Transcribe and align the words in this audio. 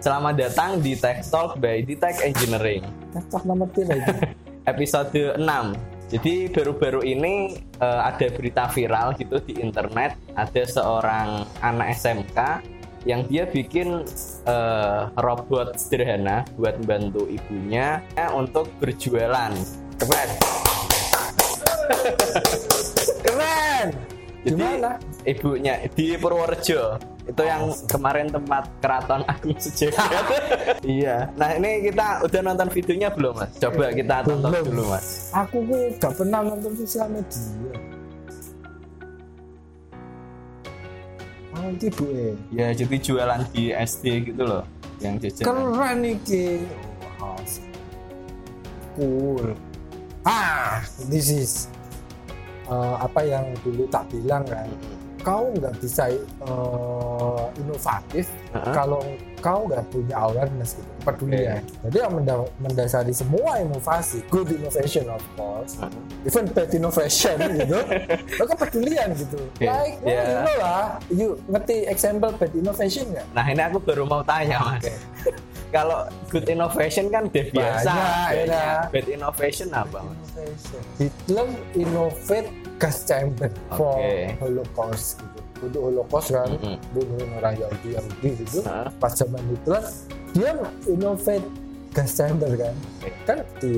Selamat 0.00 0.34
datang 0.38 0.80
di 0.80 0.96
Tech 0.96 1.20
Talk 1.28 1.60
by 1.60 1.84
di 1.84 1.98
Tech 1.98 2.16
Engineering. 2.24 2.86
Cocok 3.12 3.42
nomor 3.44 3.68
tiga. 3.74 3.98
Episode 4.72 5.36
6. 5.36 5.42
Jadi 6.12 6.48
baru-baru 6.48 7.02
ini 7.04 7.58
eh, 7.82 8.00
ada 8.00 8.30
berita 8.32 8.70
viral 8.70 9.18
gitu 9.18 9.42
di 9.42 9.58
internet, 9.60 10.16
ada 10.38 10.62
seorang 10.64 11.44
anak 11.60 11.98
SMK 11.98 12.38
yang 13.04 13.26
dia 13.26 13.44
bikin 13.44 14.06
eh, 14.46 15.00
robot 15.18 15.76
sederhana 15.76 16.46
buat 16.56 16.78
membantu 16.80 17.26
ibunya 17.28 18.00
untuk 18.32 18.70
berjualan. 18.78 19.52
Keren. 19.98 20.30
Keren. 23.26 23.88
Jadi 24.42 24.58
Gimana? 24.58 24.98
ibunya 25.22 25.74
di 25.94 26.18
Purworejo 26.18 27.11
itu 27.22 27.42
yang 27.46 27.70
kemarin 27.86 28.26
tempat 28.26 28.66
keraton 28.82 29.22
Agung 29.30 29.54
Sejagat. 29.54 30.26
iya. 30.82 31.30
Nah 31.38 31.54
ini 31.54 31.86
kita 31.86 32.26
udah 32.26 32.40
nonton 32.42 32.68
videonya 32.74 33.08
belum 33.14 33.34
mas? 33.38 33.50
Coba 33.62 33.94
kita 33.94 34.26
tonton 34.26 34.50
Belum. 34.50 34.66
dulu 34.74 34.84
mas. 34.90 35.30
Aku 35.30 35.62
gue 35.62 35.94
gak 36.02 36.18
pernah 36.18 36.42
nonton 36.42 36.74
sosial 36.74 37.06
media. 37.06 37.70
Oh, 41.52 41.68
itu 41.70 41.86
bu 41.94 42.04
eh. 42.10 42.34
Ya 42.50 42.74
jadi 42.74 42.96
jualan 42.98 43.40
di 43.54 43.70
SD 43.70 44.34
gitu 44.34 44.42
loh, 44.42 44.64
yang 44.98 45.20
jajan. 45.22 45.44
Keren 45.46 45.98
iki. 46.02 46.64
Wow. 47.22 47.38
Cool. 48.98 49.46
Ah, 50.26 50.82
this 51.06 51.30
is 51.30 51.52
eh, 52.66 52.96
apa 52.98 53.20
yang 53.22 53.46
dulu 53.62 53.86
tak 53.86 54.10
bilang 54.10 54.42
kan. 54.48 54.66
Kau 55.22 55.54
nggak 55.54 55.78
bisa 55.78 56.10
eh, 56.10 56.18
inovatif 57.56 58.26
Heeh. 58.50 58.74
kalau 58.74 58.98
kau 59.38 59.66
nggak 59.66 59.86
punya 59.88 60.18
awareness 60.20 60.74
gitu, 60.74 60.90
kepedulian. 61.00 61.62
Jadi 61.80 61.96
yang 61.96 62.12
menda- 62.12 62.50
mendasari 62.58 63.10
semua 63.10 63.58
inovasi, 63.58 64.22
good 64.28 64.50
innovation 64.50 65.06
of 65.08 65.22
course, 65.32 65.78
Heeh. 65.78 66.26
even 66.26 66.46
bad 66.48 66.70
innovation 66.70 67.38
gitu, 67.58 67.78
lo 68.34 68.44
kepedulian 68.48 69.08
gitu. 69.12 69.38
Oke, 69.38 69.62
Like, 69.62 69.98
well, 70.00 70.10
ya. 70.12 70.22
you 70.24 70.38
know 70.40 70.56
lah, 70.58 70.84
you 71.08 71.28
ngerti 71.48 71.86
example 71.86 72.30
bad 72.32 72.52
innovation 72.52 73.06
nggak? 73.08 73.26
Nah 73.32 73.44
ini 73.44 73.62
aku 73.62 73.78
baru 73.78 74.02
mau 74.02 74.22
tanya 74.22 74.58
mas. 74.60 74.86
Kalau 75.72 76.04
good 76.28 76.44
innovation 76.44 77.08
kan 77.08 77.26
udah 77.26 77.46
biasa. 77.48 77.94
Banyak, 78.28 78.46
ya. 78.46 78.70
Bad 78.90 79.06
innovation 79.08 79.68
apa 79.70 79.98
mas? 80.02 80.18
Innovation. 80.30 80.82
Hitler 80.98 81.48
innovate 81.74 82.48
gas 82.82 83.06
chamber 83.06 83.46
for 83.78 83.94
Oke. 83.94 84.34
Holocaust 84.42 85.22
gitu. 85.22 85.40
Untuk 85.62 85.82
Holocaust 85.86 86.34
kan, 86.34 86.50
Mm-mm. 86.50 86.74
bunuhin 86.90 87.30
orang 87.38 87.54
Yahudi 87.54 87.88
Yahudi 87.94 88.28
gitu. 88.42 88.66
Heeh. 88.66 88.90
Pas 88.98 89.14
zaman 89.14 89.38
Hitler, 89.46 89.84
dia 90.34 90.50
innovate 90.90 91.46
gas 91.94 92.10
chamber 92.18 92.50
kan. 92.58 92.74
Oke. 92.74 93.10
Kan 93.22 93.38
di 93.62 93.72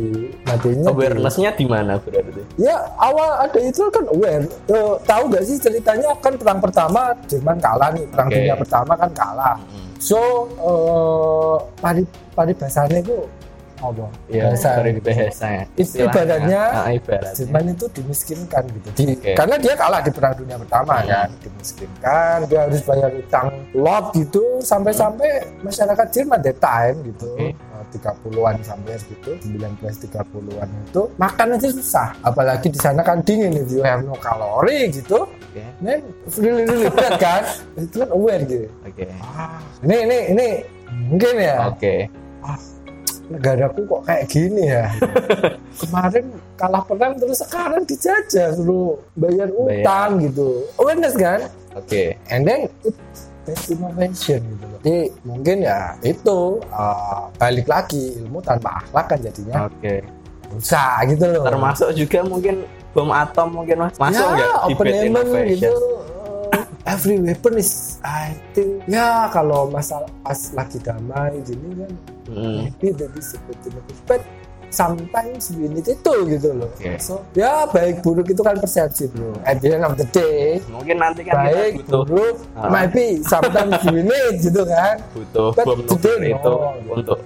matinya 0.49 0.89
Awarenessnya 0.89 1.51
di 1.53 1.67
mana 1.69 2.01
berarti? 2.01 2.41
Ya 2.57 2.81
awal 2.97 3.45
ada 3.45 3.61
itu 3.61 3.85
kan 3.93 4.09
aware. 4.09 4.49
Eh, 4.73 4.95
tahu 5.05 5.23
gak 5.29 5.45
sih 5.45 5.61
ceritanya 5.61 6.17
kan 6.25 6.33
perang 6.41 6.65
pertama 6.65 7.13
Jerman 7.29 7.61
kalah 7.61 7.93
nih, 7.93 8.09
perang 8.09 8.33
Oke. 8.33 8.37
dunia 8.41 8.57
pertama 8.57 8.93
kan 8.97 9.11
kalah. 9.13 9.61
So 10.01 10.49
eh 10.57 11.57
pari 11.85 12.03
paribasanya 12.33 13.05
itu 13.05 13.29
apa? 13.87 14.07
Ya, 14.27 14.43
Bahasa 14.47 14.69
dari 14.77 14.91
gitu. 14.95 15.07
bahasa. 15.07 15.49
Ibaratnya 15.75 16.63
Ah, 16.67 16.91
ibaratnya. 16.91 17.33
Jerman 17.35 17.65
itu 17.71 17.85
dimiskinkan 17.91 18.63
gitu. 18.71 18.89
Di- 18.95 19.15
Oke. 19.15 19.33
Karena 19.35 19.57
dia 19.57 19.75
kalah 19.75 20.01
di 20.01 20.11
perang 20.11 20.35
dunia 20.35 20.57
pertama 20.57 20.95
Hmm. 20.97 21.07
kan, 21.07 21.29
dimiskinkan, 21.39 22.37
dia 22.47 22.59
harus 22.63 22.81
bayar 22.83 23.11
utang 23.11 23.47
lot 23.73 24.05
gitu 24.13 24.43
sampai-sampai 24.61 25.29
masyarakat 25.61 26.07
Jerman 26.09 26.41
that 26.41 26.59
time 26.59 26.97
gitu. 27.05 27.29
Oke. 27.31 27.53
eh, 27.75 27.85
30-an 27.93 28.57
sampai 28.61 28.97
gitu, 28.99 29.31
1930-an 29.39 30.67
itu 30.85 31.03
makan 31.15 31.47
aja 31.53 31.69
susah. 31.69 32.09
Apalagi 32.21 32.67
di 32.67 32.77
sana 32.77 33.01
kan 33.01 33.21
dingin 33.21 33.55
if 33.55 33.69
you 33.69 33.83
have 33.83 34.03
no 34.03 34.17
kalori 34.17 34.91
gitu. 34.91 35.27
Oke. 35.27 35.63
Men, 35.79 36.03
really 36.35 36.65
really 36.65 36.89
bad 36.89 37.15
kan. 37.23 37.43
Itu 37.77 38.03
kan 38.03 38.11
aware 38.11 38.43
gitu. 38.43 38.67
Oke. 38.83 39.07
Ah, 39.21 39.63
ini 39.81 39.97
ini 40.03 40.19
ini 40.29 40.47
mungkin 41.07 41.35
ya 41.37 41.57
Oke. 41.69 42.11
Negaraku 43.31 43.81
kok 43.89 44.03
kayak 44.07 44.25
gini 44.29 44.63
ya 44.69 44.87
kemarin 45.81 46.25
kalah 46.57 46.83
perang 46.85 47.17
terus 47.17 47.41
sekarang 47.41 47.83
dijajah 47.89 48.53
suruh 48.57 49.01
bayar 49.17 49.49
utang 49.53 50.21
gitu 50.21 50.65
awareness 50.77 51.15
kan 51.17 51.49
Oke. 51.75 52.15
and 52.31 52.47
then 52.47 52.71
it 52.87 52.95
best 53.45 53.69
innovation 53.73 54.41
gitu 54.41 54.67
jadi 54.81 54.99
mungkin 55.25 55.57
ya 55.65 55.97
itu 56.05 56.61
uh, 56.73 57.29
balik 57.37 57.69
lagi 57.69 58.17
ilmu 58.21 58.41
tanpa 58.41 58.81
akhlak 58.85 59.07
kan 59.13 59.19
jadinya 59.21 59.69
Oke. 59.69 60.05
usah 60.55 61.03
gitu 61.09 61.25
loh 61.29 61.45
Termasuk 61.45 61.89
juga 61.97 62.21
mungkin 62.25 62.65
bom 62.95 63.11
atom 63.11 63.51
mungkin 63.51 63.77
mas. 63.83 63.99
Masuk 63.99 64.23
nggak 64.23 64.53
ya, 64.55 64.67
open 64.71 64.87
innovation? 64.87 65.51
gitu 65.51 66.04
every 66.95 67.19
weapon 67.19 67.59
is 67.59 67.99
I 68.01 68.33
think 68.55 68.87
ya 68.87 69.27
kalau 69.29 69.67
masalah 69.69 70.07
pas 70.23 70.39
lagi 70.55 70.79
damai 70.79 71.43
gini 71.43 71.83
kan 71.83 71.93
Hmm. 72.25 72.73
maybe 72.73 72.97
that 72.97 73.13
is 73.21 73.37
a 73.37 73.39
good 73.45 73.61
innovation. 73.69 74.01
But 74.09 74.25
sometimes 74.73 75.53
we 75.55 75.69
need 75.69 75.85
itu 75.85 76.13
gitu 76.25 76.57
loh. 76.57 76.73
Oke. 76.73 76.97
So 76.97 77.21
ya 77.37 77.69
baik 77.69 78.01
buruk 78.01 78.27
itu 78.27 78.41
kan 78.41 78.57
persepsi 78.57 79.13
bro. 79.13 79.37
At 79.45 79.61
the 79.61 79.77
end 79.77 79.85
of 79.85 79.95
the 79.95 80.09
day 80.09 80.65
Mungkin 80.67 80.97
nanti 80.99 81.21
kan 81.21 81.45
baik 81.45 81.85
kita 81.85 81.93
butuh 81.93 82.03
buruk 82.09 82.37
Ah. 82.57 82.73
maybe 82.73 83.21
sometimes 83.23 83.77
we 83.87 84.01
need 84.03 84.35
gitu 84.41 84.65
kan. 84.65 85.05
butuh 85.13 85.53
But 85.53 85.65
bom 85.69 85.79
nuklir 85.85 86.01
today, 86.01 86.33
itu 86.33 86.49
no. 86.49 86.95
untuk 86.97 87.19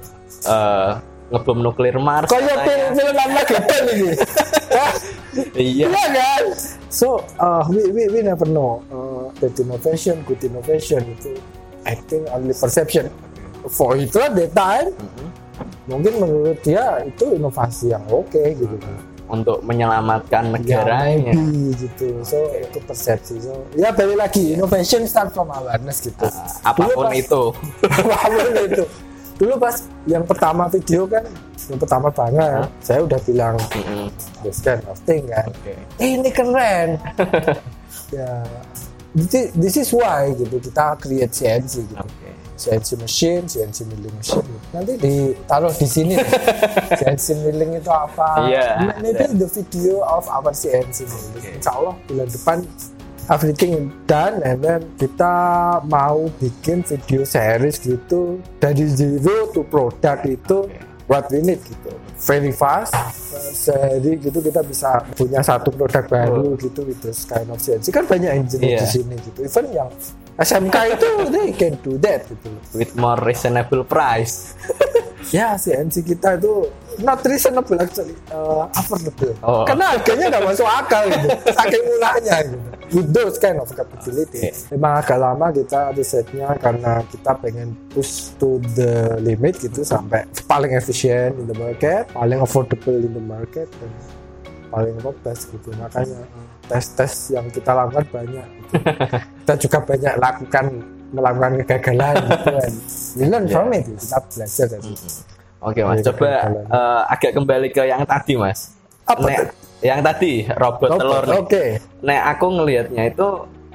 eh, 0.45 0.91
ngebom 1.31 1.59
nuklir 1.63 1.95
Mars. 2.03 2.27
Kayak 2.27 2.43
katanya. 2.43 2.59
film 2.67 2.89
film 2.99 3.17
Armageddon 3.23 3.85
ini. 3.87 4.11
Iya. 5.55 5.87
Iya 5.87 6.07
kan? 6.11 6.43
So 6.91 7.09
uh, 7.39 7.63
we, 7.71 7.87
we 7.95 8.03
we 8.11 8.21
never 8.21 8.45
know. 8.45 8.83
Uh, 8.91 9.08
bad 9.37 9.55
innovation, 9.55 10.17
good 10.25 10.41
innovation 10.41 11.03
itu 11.09 11.37
I 11.85 11.97
think 12.07 12.29
only 12.29 12.53
perception. 12.53 13.09
For 13.67 13.95
at 13.95 14.13
that 14.13 14.53
time 14.53 14.89
Mhm. 14.93 15.29
mungkin 15.87 16.13
menurut 16.19 16.59
dia 16.61 17.03
itu 17.03 17.35
inovasi 17.35 17.91
yang 17.91 18.05
oke 18.09 18.33
gitu 18.35 18.77
kan. 18.79 18.97
Untuk 19.29 19.61
menyelamatkan 19.61 20.49
Ya, 20.49 20.53
negaranya. 20.55 21.33
maybe 21.37 21.77
gitu. 21.77 22.25
So 22.25 22.49
itu 22.51 22.81
persepsi. 22.81 23.37
So 23.39 23.61
ya 23.75 23.93
balik 23.93 24.17
lagi 24.17 24.57
innovation 24.57 25.05
start 25.05 25.33
from 25.33 25.49
awareness 25.49 26.01
gitu. 26.01 26.25
Ah, 26.25 26.73
apa 26.73 26.81
pun 26.83 26.97
Dulu 26.97 27.05
pas- 27.05 27.17
itu. 27.19 27.43
apa 28.17 28.27
pun 28.27 28.57
itu. 28.65 28.85
Dulu 29.37 29.55
pas 29.55 29.77
yang 30.05 30.25
pertama 30.25 30.67
video 30.67 31.05
kan, 31.05 31.23
yang 31.69 31.79
pertama 31.79 32.09
banget, 32.09 32.59
Hah? 32.59 32.67
saya 32.81 33.01
udah 33.05 33.21
bilang 33.23 33.55
Mhm. 33.71 34.09
this 34.43 34.59
kind 34.59 34.83
of 34.85 34.97
thing 35.05 35.29
kan. 35.29 35.47
Oke. 35.47 35.77
Eh, 35.99 36.09
ini 36.17 36.27
keren. 36.29 36.97
ya, 38.17 38.43
this, 39.15 39.77
is 39.77 39.89
why 39.93 40.33
gitu 40.37 40.59
kita 40.61 40.97
create 41.01 41.33
CNC 41.33 41.87
gitu. 41.89 42.05
Oke. 42.05 42.31
CNC 42.59 42.99
machine, 42.99 43.43
CNC 43.47 43.87
milling 43.87 44.15
machine. 44.19 44.43
gitu. 44.43 44.67
Nanti 44.75 44.93
ditaruh 44.99 45.71
di 45.71 45.87
sini. 45.87 46.15
CNC 46.99 47.27
milling 47.47 47.79
itu 47.79 47.91
apa? 47.91 48.51
Iya, 48.51 48.99
Maybe 48.99 49.25
ada. 49.31 49.35
the 49.39 49.47
video 49.47 50.03
of 50.03 50.27
our 50.27 50.51
CNC 50.51 51.07
milling. 51.07 51.35
Oke. 51.39 51.49
Insya 51.55 51.71
Allah 51.73 51.95
bulan 52.11 52.27
depan 52.27 52.59
everything 53.29 53.93
done 54.09 54.41
and 54.41 54.65
then 54.65 54.81
kita 54.97 55.33
mau 55.85 56.33
bikin 56.41 56.81
video 56.81 57.29
series 57.29 57.77
gitu 57.77 58.41
dari 58.57 58.89
zero 58.89 59.53
to 59.53 59.61
product 59.69 60.25
itu 60.25 60.65
Oke. 60.65 60.88
What 61.09 61.27
we 61.33 61.41
need 61.41 61.59
gitu. 61.59 61.91
Very 62.21 62.53
fast 62.53 62.93
sehari 63.55 64.21
gitu 64.21 64.39
kita 64.39 64.61
bisa 64.61 65.01
punya 65.17 65.41
satu 65.41 65.73
produk 65.73 66.05
baru 66.05 66.55
gitu 66.61 66.85
with 66.85 67.01
this 67.01 67.25
kind 67.25 67.49
of 67.49 67.59
CNC 67.59 67.89
kan 67.89 68.05
banyak 68.05 68.31
engineer 68.31 68.77
Iya. 68.77 68.81
di 68.85 68.89
sini 68.93 69.15
gitu. 69.25 69.39
Even 69.43 69.67
yang 69.73 69.89
SMK 70.37 70.77
itu 70.95 71.09
they 71.33 71.51
can 71.51 71.75
do 71.81 71.97
that 71.99 72.29
gitu. 72.29 72.49
With 72.77 72.93
more 72.95 73.19
reasonable 73.19 73.83
price. 73.83 74.53
ya 75.29 75.55
CNC 75.55 76.07
kita 76.07 76.39
itu 76.39 76.67
not 77.03 77.19
reasonable 77.27 77.77
actually 77.77 78.15
uh, 78.31 78.65
affordable 78.73 79.35
Oh. 79.43 79.63
karena 79.67 79.95
harganya 79.95 80.27
nggak 80.31 80.45
masuk 80.47 80.67
akal 80.67 81.03
gitu 81.07 81.29
saking 81.53 81.83
murahnya 81.85 82.37
gitu 82.47 82.59
with 82.89 83.09
those 83.13 83.37
kind 83.37 83.61
of 83.61 83.69
capability 83.71 84.49
Oke. 84.49 84.73
memang 84.73 84.93
agak 84.99 85.19
lama 85.21 85.47
kita 85.53 85.93
risetnya 85.93 86.49
karena 86.57 87.05
kita 87.05 87.37
pengen 87.37 87.77
push 87.93 88.33
to 88.41 88.57
the 88.75 89.19
limit 89.21 89.59
gitu 89.61 89.85
sampai 89.85 90.25
paling 90.47 90.73
efisien 90.73 91.37
in 91.37 91.45
the 91.45 91.57
market 91.57 92.09
paling 92.11 92.41
affordable 92.41 92.97
in 92.97 93.13
the 93.13 93.21
market 93.21 93.69
dan 93.79 93.91
paling 94.69 94.97
robust 95.01 95.49
gitu 95.49 95.73
makanya 95.77 96.25
tes-tes 96.69 97.33
yang 97.33 97.49
kita 97.49 97.73
lakukan 97.73 98.05
banyak 98.09 98.45
gitu. 98.45 98.73
kita 99.45 99.55
juga 99.57 99.79
banyak 99.85 100.15
lakukan 100.21 100.65
melakukan 101.11 101.51
kegagalan 101.61 102.15
gitu 102.21 102.47
kan 102.51 102.73
learn 103.25 103.45
Yeah. 103.45 103.55
from 103.55 103.69
it 103.73 103.85
kita 103.87 104.19
belajar 104.25 104.67
dari 104.71 104.91
itu 104.91 105.09
Oke 105.59 105.81
mas, 105.83 105.99
coba 106.01 106.19
kegagalan. 106.39 106.65
eh, 106.71 107.03
agak 107.11 107.31
kembali 107.35 107.69
ke 107.69 107.83
yang 107.85 108.03
tadi 108.05 108.35
mas. 108.35 108.79
Apa 109.03 109.25
Nek, 109.25 109.39
yang 109.81 110.01
tadi 110.01 110.33
robot 110.47 110.91
telur. 110.93 111.25
nih. 111.25 111.35
Oke. 111.37 111.65
Nek 111.99 112.21
aku 112.29 112.47
ngelihatnya 112.53 113.03
itu 113.09 113.29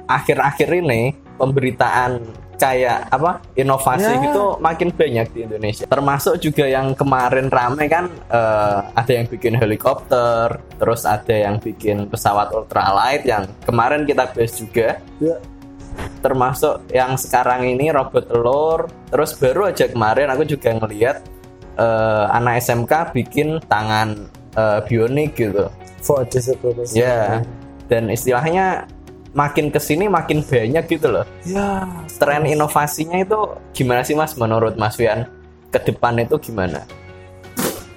akhir-akhir 0.06 0.68
ini 0.78 1.12
pemberitaan 1.36 2.24
kayak 2.54 3.10
apa 3.10 3.42
inovasi 3.52 4.06
Ya. 4.06 4.22
gitu 4.22 4.56
makin 4.58 4.88
banyak 4.88 5.26
di 5.28 5.40
Indonesia. 5.42 5.84
Termasuk 5.84 6.38
juga 6.38 6.64
yang 6.64 6.94
kemarin 6.94 7.50
rame 7.50 7.84
kan 7.86 8.08
eh, 8.30 8.78
ada 8.90 9.12
yang 9.12 9.26
bikin 9.26 9.52
helikopter, 9.52 10.56
terus 10.78 11.04
ada 11.04 11.34
yang 11.34 11.58
bikin 11.58 12.08
pesawat 12.08 12.48
ultralight 12.48 13.26
yang 13.26 13.44
kemarin 13.62 14.06
kita 14.06 14.24
bahas 14.24 14.54
juga. 14.54 15.02
Ya, 15.18 15.36
Termasuk 16.20 16.88
yang 16.90 17.14
sekarang 17.20 17.68
ini 17.68 17.92
robot 17.92 18.24
telur. 18.28 18.88
Terus 19.12 19.30
baru 19.36 19.70
aja 19.70 19.86
kemarin 19.90 20.30
aku 20.32 20.48
juga 20.48 20.72
ngelihat 20.74 21.16
eh, 21.76 22.24
anak 22.32 22.64
SMK 22.64 22.92
bikin 23.12 23.60
tangan 23.68 24.28
eh, 24.56 24.80
bionik 24.88 25.36
gitu. 25.36 25.68
for 26.04 26.20
person. 26.28 26.92
Ya. 26.92 27.40
Dan 27.88 28.12
istilahnya 28.12 28.88
makin 29.34 29.68
ke 29.68 29.82
sini 29.82 30.06
makin 30.06 30.46
banyak 30.46 30.86
gitu 30.86 31.10
loh 31.10 31.26
Ya, 31.42 31.84
tren 32.22 32.46
inovasinya 32.46 33.18
itu 33.18 33.58
gimana 33.74 34.06
sih 34.06 34.14
mas 34.14 34.38
menurut 34.38 34.78
Mas 34.78 34.94
Fian 34.94 35.26
ke 35.74 35.82
depan 35.82 36.14
itu 36.22 36.38
gimana 36.38 36.86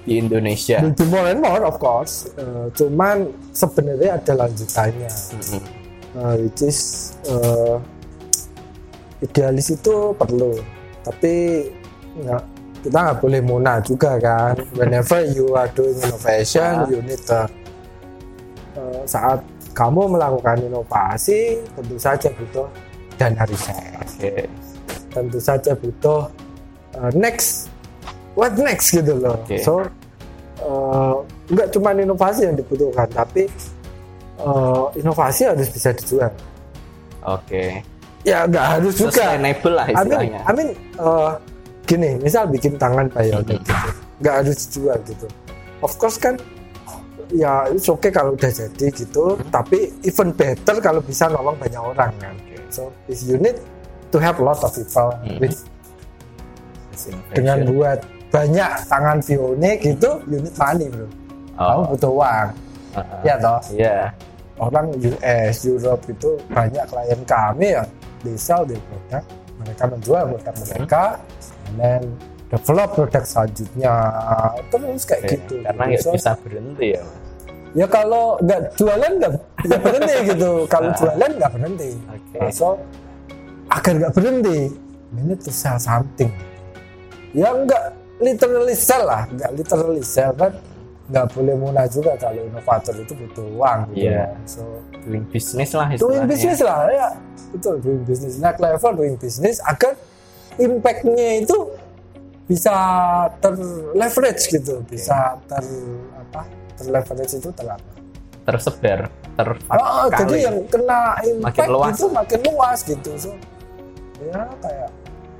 di 0.08 0.18
Indonesia? 0.18 0.80
be 0.96 1.04
more 1.04 1.28
and 1.28 1.44
more 1.44 1.60
of 1.68 1.76
course. 1.76 2.32
Eh, 2.40 2.66
cuman 2.72 3.28
sebenarnya 3.52 4.16
ada 4.16 4.32
lanjutannya. 4.40 5.12
Mm-mm. 5.36 5.62
Uh, 6.16 6.34
which 6.38 6.62
is 6.62 6.78
uh, 7.28 7.76
idealis 9.20 9.74
itu 9.74 10.14
perlu 10.14 10.56
tapi 11.02 11.66
nggak 12.18 12.42
kita 12.78 12.98
nggak 13.02 13.18
boleh 13.18 13.40
muna 13.42 13.82
juga 13.82 14.14
kan 14.22 14.54
whenever 14.78 15.18
you 15.34 15.50
are 15.58 15.66
doing 15.74 15.98
innovation 15.98 16.62
Ah. 16.62 16.86
you 16.86 17.02
need 17.02 17.18
to, 17.26 17.40
uh, 18.78 19.02
saat 19.02 19.42
kamu 19.74 20.14
melakukan 20.14 20.62
inovasi 20.62 21.58
tentu 21.74 21.96
saja 21.98 22.30
butuh 22.34 22.66
dana 23.18 23.42
riset 23.46 23.98
Oke, 23.98 24.32
tentu 25.10 25.38
saja 25.42 25.74
butuh 25.74 26.30
uh, 26.94 27.10
next 27.14 27.66
what 28.38 28.54
next 28.54 28.94
gitu 28.94 29.18
loh 29.18 29.34
Oke. 29.42 29.58
so 29.58 29.82
uh, 30.62 31.18
nggak 31.50 31.74
cuma 31.74 31.90
inovasi 31.94 32.46
yang 32.46 32.54
dibutuhkan 32.54 33.10
tapi 33.10 33.50
uh, 34.38 34.86
inovasi 34.94 35.46
harus 35.46 35.68
bisa 35.68 35.90
dijual. 35.92 36.30
Oke, 37.26 37.82
ya 38.22 38.46
nggak 38.46 38.66
harus 38.78 38.94
juga. 38.96 39.34
Sustainable 39.34 39.74
lah 39.74 39.86
I 39.86 39.92
mean, 39.92 39.98
istilahnya. 40.06 40.40
I 40.46 40.52
mean 40.54 40.68
uh, 40.96 41.30
gini 41.84 42.10
misal 42.20 42.44
bikin 42.48 42.76
tangan 42.76 43.06
bionic 43.10 43.58
Mhm. 43.58 43.66
gitu. 43.66 43.90
Nggak 44.18 44.34
harus 44.44 44.56
dijual 44.66 44.98
gitu. 45.04 45.26
Of 45.82 45.92
course 45.98 46.18
kan 46.18 46.34
ya 47.28 47.68
it's 47.68 47.84
okay 47.86 48.08
kalau 48.08 48.32
udah 48.32 48.48
jadi 48.48 48.86
gitu. 48.88 49.36
Mhm. 49.36 49.52
tapi 49.52 49.92
even 50.02 50.32
better 50.32 50.80
kalau 50.80 51.02
bisa 51.04 51.28
nolong 51.28 51.58
banyak 51.58 51.80
orang 51.80 52.12
kan. 52.16 52.34
So 52.68 52.92
you 53.08 53.36
need 53.36 53.56
to 54.12 54.16
have 54.20 54.36
a 54.40 54.44
lot 54.44 54.60
of 54.60 54.70
people 54.72 55.12
Mhm. 55.24 55.38
with 55.40 55.56
This 56.92 57.14
dengan 57.30 57.62
buat 57.70 58.02
banyak 58.28 58.70
tangan 58.90 59.22
bionik 59.22 59.78
itu 59.86 60.10
you 60.28 60.38
need 60.42 60.56
money 60.58 60.86
bro. 60.90 61.06
Kamu 61.54 61.80
oh, 61.80 61.84
butuh 61.94 62.12
uang. 62.12 62.48
Uh-uh. 62.88 63.20
ya 63.22 63.34
toh? 63.38 63.58
Iya. 63.72 63.96
Orang 64.58 64.86
US, 64.98 65.56
Europe 65.64 66.02
itu 66.06 66.30
banyak 66.48 66.84
klien 66.84 67.20
kami 67.24 67.66
ya 67.74 67.84
they 68.20 68.34
sell 68.34 68.62
their 68.62 68.80
product 68.84 69.26
mereka 69.58 69.82
menjual 69.86 70.22
produk 70.28 70.54
mereka 70.66 71.02
then 71.76 72.02
develop 72.48 72.88
produk 72.92 73.22
selanjutnya 73.22 73.94
terus 74.68 75.02
kayak 75.04 75.22
Oke, 75.22 75.30
gitu 75.36 75.54
Karena 75.62 75.82
nggak 75.84 76.00
So, 76.00 76.10
bisa 76.12 76.32
berhenti 76.40 76.86
ya. 76.96 77.02
Mas. 77.04 77.16
ya 77.76 77.86
kalau 77.86 78.24
nggak 78.40 78.60
jualan 78.74 79.12
nggak 79.20 79.80
berhenti 79.84 80.14
gitu 80.26 80.50
kalau 80.66 80.88
Ah. 80.88 80.96
jualan 80.96 81.30
nggak 81.36 81.52
berhenti 81.52 81.90
Oke. 82.08 82.38
Nah, 82.40 82.50
so 82.50 82.68
agar 83.68 83.92
nggak 83.94 84.12
berhenti 84.12 84.58
need 85.12 85.40
to 85.40 85.52
sell 85.52 85.76
something 85.76 86.32
ya 87.30 87.52
nggak 87.52 87.84
literally 88.18 88.72
sell 88.72 89.04
lah 89.04 89.28
nggak 89.28 89.50
literally 89.54 90.00
sell 90.00 90.32
kan 90.32 90.52
nggak 91.08 91.26
boleh 91.32 91.54
muna 91.56 91.82
juga 91.86 92.12
kalau 92.14 92.44
inovator 92.44 92.94
itu 92.94 93.12
butuh 93.16 93.46
uang 93.56 93.78
gitu 93.90 94.04
Iya. 94.04 94.12
ya. 94.12 94.26
so 94.44 94.60
Doing 95.02 95.24
business 95.26 95.70
lah 95.72 95.86
doing 95.88 95.96
istilahnya. 95.96 96.26
business 96.28 96.58
lah 96.60 96.78
ya. 96.88 97.08
Betul 97.48 97.74
doing 97.80 98.02
business. 98.04 98.34
Next 98.36 98.60
level 98.60 98.90
doing 98.94 99.16
business 99.16 99.56
agar 99.62 99.96
impactnya 100.54 101.42
itu 101.42 101.58
bisa 102.44 102.74
terleverage 103.40 104.42
gitu. 104.48 104.84
Bisa 104.84 105.16
ter 105.44 105.64
apa 106.14 106.42
terleverage 106.76 107.34
itu 107.34 107.48
ter 107.50 107.66
apa 107.66 107.90
Tersebar, 108.44 109.12
ter 109.36 109.48
oh, 109.76 110.08
jadi 110.08 110.48
yang 110.48 110.64
kena 110.66 111.20
impact 111.20 111.68
luas. 111.68 111.92
itu 111.92 112.06
makin 112.08 112.40
luas 112.48 112.78
gitu. 112.80 113.10
So 113.20 113.30
ya 114.24 114.48
kayak 114.60 114.88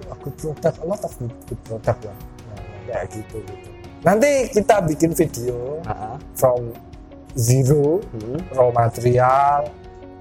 a 0.07 0.17
good 0.21 0.37
product 0.37 0.77
a 0.77 0.85
lot 0.85 1.01
of 1.01 1.13
good, 1.17 1.33
good 1.45 1.61
product 1.65 2.01
lah. 2.05 2.17
Nah, 2.53 2.61
kayak 2.85 3.05
gitu 3.17 3.37
gitu 3.41 3.69
nanti 4.01 4.31
kita 4.51 4.83
bikin 4.85 5.11
video 5.13 5.83
Ah, 5.85 6.15
ah. 6.15 6.17
from 6.35 6.71
zero 7.35 7.99
Hmm. 8.15 8.39
raw 8.53 8.69
material 8.71 9.67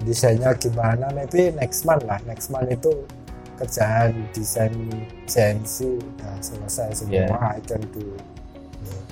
desainnya 0.00 0.54
gimana 0.54 1.10
maybe 1.10 1.50
next 1.54 1.82
month 1.82 2.06
lah 2.06 2.18
next 2.24 2.48
month 2.48 2.68
itu 2.68 2.92
kerjaan 3.58 4.14
desain 4.30 4.70
CNC 5.26 5.98
udah 5.98 6.34
selesai 6.38 6.88
semua 6.94 7.26
Yeah. 7.26 7.34
I 7.34 7.58
can 7.66 7.82
do 7.90 8.14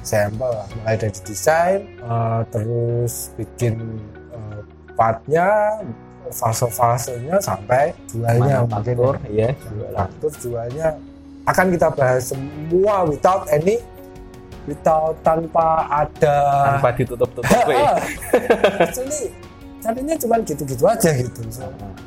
sampel 0.06 0.46
lah 0.46 0.66
mulai 0.78 0.94
dari 0.94 1.18
desain 1.26 1.80
eh, 1.98 2.40
terus 2.54 3.34
bikin 3.34 3.98
eh, 4.30 4.60
partnya 4.94 5.82
fase-fasenya 6.26 7.38
sampai 7.38 7.94
jualnya 8.10 8.66
mungkin. 8.66 8.98
Nah, 9.94 10.06
terus 10.18 10.34
jualnya 10.42 10.98
akan 11.42 11.66
kita 11.70 11.88
bahas 11.90 12.30
semua 12.30 13.06
without 13.06 13.46
any 13.50 13.78
without 14.66 15.14
tanpa 15.22 15.86
ada 15.86 16.36
Tanpa 16.76 16.90
ditutup-tutupi. 16.92 17.74
Ah, 17.74 17.96
Actually, 18.84 19.30
carinya 19.78 20.14
cuma 20.18 20.36
gitu-gitu 20.42 20.84
aja 20.84 21.10
gitu. 21.14 21.40
So, 21.48 21.66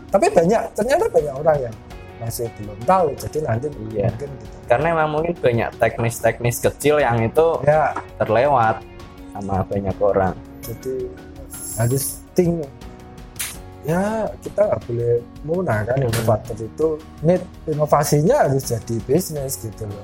tapi 0.09 0.27
banyak, 0.29 0.61
ternyata 0.75 1.07
banyak 1.07 1.33
orang 1.33 1.57
yang 1.65 1.75
masih 2.19 2.51
belum 2.59 2.79
tahu. 2.83 3.07
Jadi 3.15 3.37
nanti 3.41 3.67
Iya. 3.89 4.11
mungkin 4.11 4.29
gitu. 4.37 4.55
Karena 4.67 4.85
memang 4.91 5.09
mungkin 5.09 5.33
banyak 5.39 5.69
teknis-teknis 5.79 6.59
kecil 6.61 6.99
yang 6.99 7.17
itu 7.19 7.47
Ya, 7.63 7.95
terlewat 8.17 8.83
sama 9.31 9.63
banyak 9.63 9.95
orang. 9.97 10.35
jadi 10.59 11.07
harus 11.79 12.19
think 12.35 12.67
ya 13.81 14.27
kita 14.43 14.67
nggak 14.67 14.81
boleh 14.83 15.13
muna 15.41 15.87
kan 15.87 15.95
inovator 15.97 16.57
itu 16.59 16.87
need 17.23 17.39
inovasinya 17.63 18.43
harus 18.45 18.67
jadi 18.67 18.95
bisnis 19.07 19.55
gitu 19.55 19.87
loh 19.87 20.03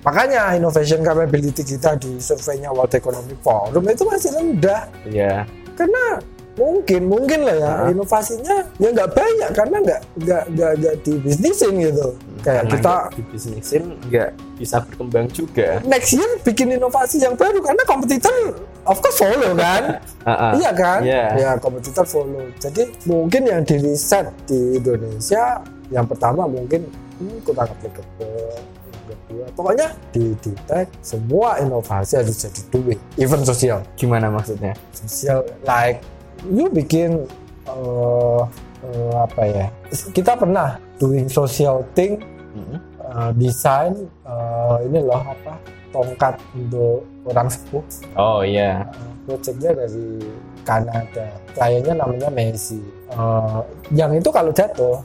makanya 0.00 0.52
innovation 0.52 1.00
capability 1.00 1.62
kita 1.62 1.94
di 1.94 2.16
surveinya 2.16 2.70
World 2.70 2.90
Economic 2.90 3.38
Forum 3.40 3.84
itu 3.84 4.02
masih 4.02 4.30
rendah 4.32 4.82
Iya. 5.04 5.44
karena 5.74 6.04
mungkin 6.50 7.02
mungkin 7.06 7.40
lah 7.40 7.56
ya 7.56 7.70
Ah. 7.70 7.88
inovasinya 7.88 8.56
ya 8.76 8.88
nggak 8.90 9.10
banyak 9.10 9.50
karena 9.54 9.76
nggak 9.80 10.00
nggak 10.18 10.44
nggak 10.50 10.72
nggak 10.76 10.94
dibisnisin 11.00 11.72
gitu 11.78 12.06
kayak 12.40 12.64
Karena 12.64 12.70
kita 12.70 12.90
nggak 12.90 13.14
dibisnisin 13.14 13.82
nggak 14.02 14.28
bisa 14.56 14.76
berkembang 14.82 15.26
juga. 15.30 15.68
next 15.84 16.12
year 16.12 16.28
bikin 16.42 16.68
inovasi 16.70 17.16
yang 17.18 17.32
baru 17.32 17.60
karena 17.60 17.80
kompetitor 17.86 18.34
of 18.82 18.98
course 18.98 19.16
follow 19.16 19.52
kan 19.54 20.00
ah. 20.28 20.52
iya 20.52 20.70
kan 20.74 21.00
Iya. 21.00 21.24
ya 21.38 21.50
kompetitor 21.56 22.04
follow 22.04 22.44
jadi 22.58 22.88
mungkin 23.06 23.42
yang 23.46 23.62
di 23.62 23.76
riset 23.78 24.28
di 24.44 24.76
Indonesia 24.76 25.64
yang 25.88 26.04
pertama 26.04 26.44
mungkin 26.44 26.84
hmm, 27.20 27.40
kurang 27.40 27.68
applicable 27.68 28.26
yang 28.26 28.79
kedua 29.20 29.46
pokoknya 29.52 29.88
di 30.10 30.32
tag 30.64 30.86
semua 31.00 31.58
inovasi 31.58 32.16
harus 32.16 32.36
jadi 32.38 32.60
duit 32.68 32.98
even 33.16 33.40
sosial 33.40 33.82
Gimana 33.94 34.28
maksudnya? 34.28 34.72
sosial 34.90 35.42
like 35.62 36.00
you 36.44 36.66
bikin 36.66 37.26
eh 37.66 38.40
eh, 38.80 39.14
apa 39.14 39.42
ya 39.44 39.66
kita 40.10 40.34
pernah 40.34 40.68
doing 40.96 41.26
social 41.26 41.82
thing 41.92 42.18
Hmm. 42.50 42.82
eh, 42.98 43.30
desain 43.36 43.94
eh, 44.20 44.76
ini 44.82 44.98
loh 45.00 45.22
apa 45.22 45.54
tongkat 45.88 46.34
untuk 46.52 47.06
orang 47.24 47.46
sepuh 47.46 47.78
Oh 48.16 48.42
iya. 48.42 48.82
Eh, 48.84 49.12
projectnya 49.22 49.70
dari 49.72 50.18
Kanada 50.60 51.26
kliennya 51.52 51.94
namanya 51.96 52.26
Messi 52.28 52.82
Eh, 53.06 53.58
yang 53.90 54.10
itu 54.12 54.26
kalau 54.28 54.50
jatuh 54.50 54.98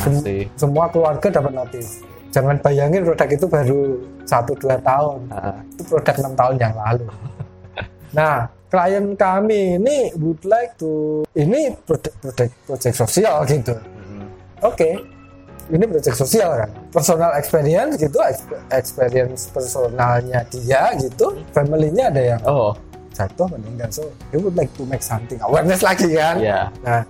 sem- 0.00 0.14
Masih. 0.16 0.42
semua 0.54 0.86
keluarga 0.86 1.26
dapat 1.28 1.52
notis 1.52 2.02
jangan 2.30 2.56
bayangin 2.58 3.02
produk 3.02 3.28
itu 3.28 3.46
baru 3.46 3.80
satu 4.22 4.52
dua 4.54 4.78
tahun 4.80 5.18
Ah, 5.28 5.50
ah. 5.50 5.56
itu 5.66 5.82
produk 5.84 6.14
enam 6.18 6.34
tahun 6.34 6.54
yang 6.56 6.74
lalu. 6.74 7.06
Nah, 8.10 8.36
klien 8.66 9.14
kami 9.14 9.78
ini 9.78 10.10
would 10.18 10.42
like 10.42 10.74
to 10.74 11.22
ini 11.32 11.70
project 11.86 12.18
project, 12.18 12.52
project 12.66 12.96
sosial 12.98 13.46
gitu. 13.46 13.70
Hmm. 13.78 14.26
Oke, 14.66 14.98
ini 15.70 15.84
project 15.86 16.18
sosial 16.18 16.58
kan, 16.58 16.70
personal 16.90 17.30
experience 17.38 17.94
gitu, 17.94 18.18
exp- 18.18 18.58
experience 18.74 19.46
personalnya 19.46 20.42
dia 20.50 20.90
gitu, 20.98 21.38
family-nya 21.54 22.10
ada 22.10 22.22
yang 22.34 22.42
Oh 22.42 22.74
jatuh 23.10 23.46
meninggal, 23.46 23.90
so 23.94 24.02
he 24.30 24.38
would 24.38 24.58
like 24.58 24.70
to 24.74 24.82
make 24.86 25.02
something 25.02 25.38
awareness 25.46 25.86
lagi 25.86 26.10
kan. 26.10 26.34
iya. 26.42 26.66
Nah, 26.82 27.06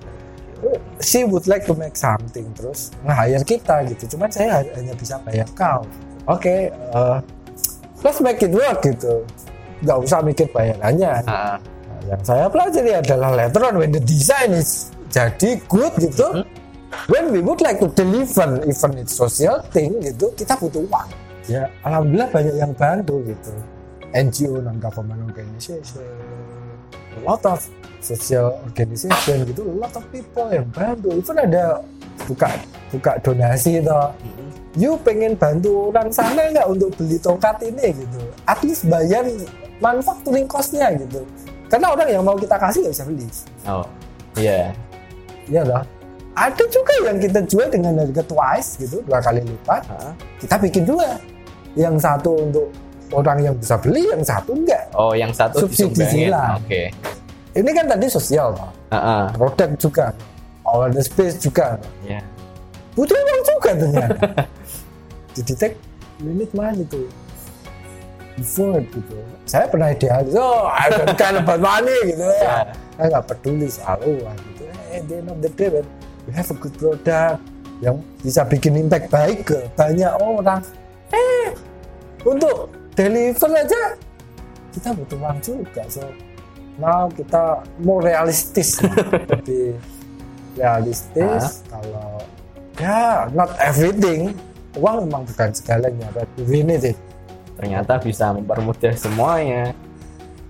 she 1.01 1.25
would 1.25 1.47
like 1.49 1.65
to 1.65 1.75
make 1.75 1.97
something 1.97 2.47
terus 2.57 2.93
nge-hire 3.05 3.45
kita 3.45 3.77
gitu. 3.89 4.17
Cuman 4.17 4.29
saya 4.29 4.65
hanya 4.77 4.95
bisa 4.97 5.17
bayar 5.25 5.49
kau. 5.57 5.85
Oke 6.29 6.69
eh, 6.71 7.19
let's 8.05 8.21
make 8.21 8.41
it 8.45 8.53
work 8.53 8.85
gitu. 8.85 9.25
Nggak 9.81 9.99
usah 10.05 10.21
mikir 10.21 10.47
bayarannya. 10.53 11.25
Ah, 11.25 11.57
Nah, 12.01 12.17
yang 12.17 12.23
saya 12.25 12.49
pelajari 12.49 12.93
adalah 12.97 13.31
later 13.37 13.61
on 13.61 13.75
when 13.77 13.93
the 13.93 14.01
design 14.01 14.57
is 14.57 14.89
jadi 15.13 15.61
good 15.69 15.93
gitu 16.01 16.47
when 17.13 17.29
we 17.29 17.45
would 17.45 17.61
like 17.61 17.77
to 17.77 17.93
deliver 17.93 18.57
even 18.65 18.91
it's 18.97 19.13
social 19.13 19.61
thing 19.69 20.01
gitu 20.01 20.33
kita 20.33 20.57
butuh 20.57 20.81
uang. 20.89 21.09
Ya 21.45 21.69
alhamdulillah 21.85 22.29
banyak 22.33 22.55
yang 22.57 22.73
bantu 22.73 23.21
gitu. 23.29 23.53
NGO 24.11 24.59
non 24.65 24.81
government 24.83 25.23
organization 25.23 26.03
a 27.15 27.21
lot 27.23 27.43
of 27.47 27.63
social 28.01 28.59
organization 28.65 29.45
gitu 29.47 29.63
lot 29.77 29.93
of 29.93 30.05
people 30.13 30.49
yang 30.49 30.67
bantu. 30.73 31.15
Even 31.15 31.37
ada 31.41 31.85
buka 32.27 32.49
buka 32.91 33.13
donasi 33.23 33.81
toh 33.85 34.13
you 34.79 34.97
pengen 35.05 35.37
bantu 35.37 35.93
orang 35.93 36.09
sana 36.11 36.51
nggak 36.51 36.67
untuk 36.69 36.91
beli 36.97 37.17
tongkat 37.21 37.61
ini 37.65 37.95
gitu? 37.95 38.21
At 38.49 38.61
least 38.67 38.89
bayar 38.89 39.25
manufacturing 39.79 40.49
costnya 40.51 40.93
gitu. 40.97 41.23
Karena 41.71 41.95
orang 41.95 42.09
yang 42.11 42.23
mau 42.27 42.35
kita 42.35 42.59
kasih 42.59 42.89
nggak 42.89 42.95
bisa 42.97 43.05
beli. 43.07 43.27
Oh 43.69 43.87
iya. 44.35 44.75
Ya 45.51 45.63
loh 45.67 45.83
ada 46.41 46.65
juga 46.71 46.95
yang 47.05 47.19
kita 47.19 47.41
jual 47.45 47.69
dengan 47.69 48.01
harga 48.01 48.23
twice 48.25 48.79
gitu 48.81 49.03
dua 49.05 49.19
kali 49.21 49.43
lipat. 49.45 49.83
Ah. 49.91 50.15
kita 50.39 50.57
bikin 50.63 50.83
dua 50.87 51.19
yang 51.75 51.99
satu 51.99 52.49
untuk 52.49 52.67
orang 53.11 53.43
yang 53.43 53.55
bisa 53.59 53.75
beli 53.77 54.07
yang 54.09 54.23
satu 54.23 54.55
enggak. 54.55 54.89
Oh 54.95 55.13
yang 55.13 55.35
satu 55.35 55.67
Subsidi 55.67 56.07
silang. 56.07 56.63
oke 56.63 56.83
ini 57.55 57.71
kan 57.75 57.85
tadi 57.91 58.07
sosial 58.07 58.55
toh. 58.55 58.71
Ah, 58.95 58.97
ah. 58.97 59.25
produk 59.35 59.71
juga. 59.75 60.07
Awareness 60.67 61.11
space 61.11 61.37
juga. 61.43 61.79
Iya. 62.07 62.23
butuh 62.95 63.17
uang 63.17 63.43
juga 63.47 63.71
ternyata. 63.75 64.27
Didetek 65.35 65.73
limit 66.21 66.51
mana 66.53 66.79
itu? 66.79 67.07
Afford 68.41 68.85
gitu. 68.95 69.15
Saya 69.47 69.67
pernah 69.69 69.93
idealis 69.93 70.35
oh 70.35 70.69
I 70.71 70.91
don't 70.91 71.15
care 71.19 71.37
about 71.39 71.61
money 71.61 71.97
gitu. 72.09 72.25
Ya. 72.41 72.45
ya 72.45 72.57
saya 73.01 73.07
nggak 73.17 73.25
peduli 73.33 73.67
soal 73.71 73.99
uang 74.05 74.37
gitu. 74.53 74.63
Eh 74.91 75.01
the 75.07 75.15
end 75.23 75.29
of 75.31 75.39
the 75.41 75.51
day 75.55 75.69
man, 75.71 75.87
you 76.29 76.33
have 76.35 76.51
a 76.51 76.57
good 76.57 76.75
product 76.77 77.41
yang 77.81 77.97
bisa 78.21 78.45
bikin 78.45 78.77
impact 78.77 79.09
baik 79.09 79.49
ke 79.49 79.59
banyak 79.75 80.13
orang. 80.21 80.61
Eh 81.15 81.57
untuk 82.27 82.69
deliver 82.93 83.51
aja 83.57 83.83
kita 84.71 84.95
butuh 84.95 85.19
uang 85.19 85.39
juga 85.43 85.83
so 85.91 86.05
now 86.79 87.11
kita 87.11 87.65
mau 87.83 87.99
realistis. 87.99 88.79
Lebih 89.33 89.75
realistis 90.55 91.65
kalau 91.71 92.21
ya 92.79 93.27
not 93.35 93.51
everything. 93.59 94.37
Uang 94.79 95.11
memang 95.11 95.27
bukan 95.27 95.51
segalanya 95.51 96.07
but 96.15 96.31
we 96.47 96.63
need 96.63 96.87
it. 96.87 96.99
Ternyata 97.59 97.99
bisa 97.99 98.31
mempermudah 98.31 98.95
semuanya. 98.95 99.75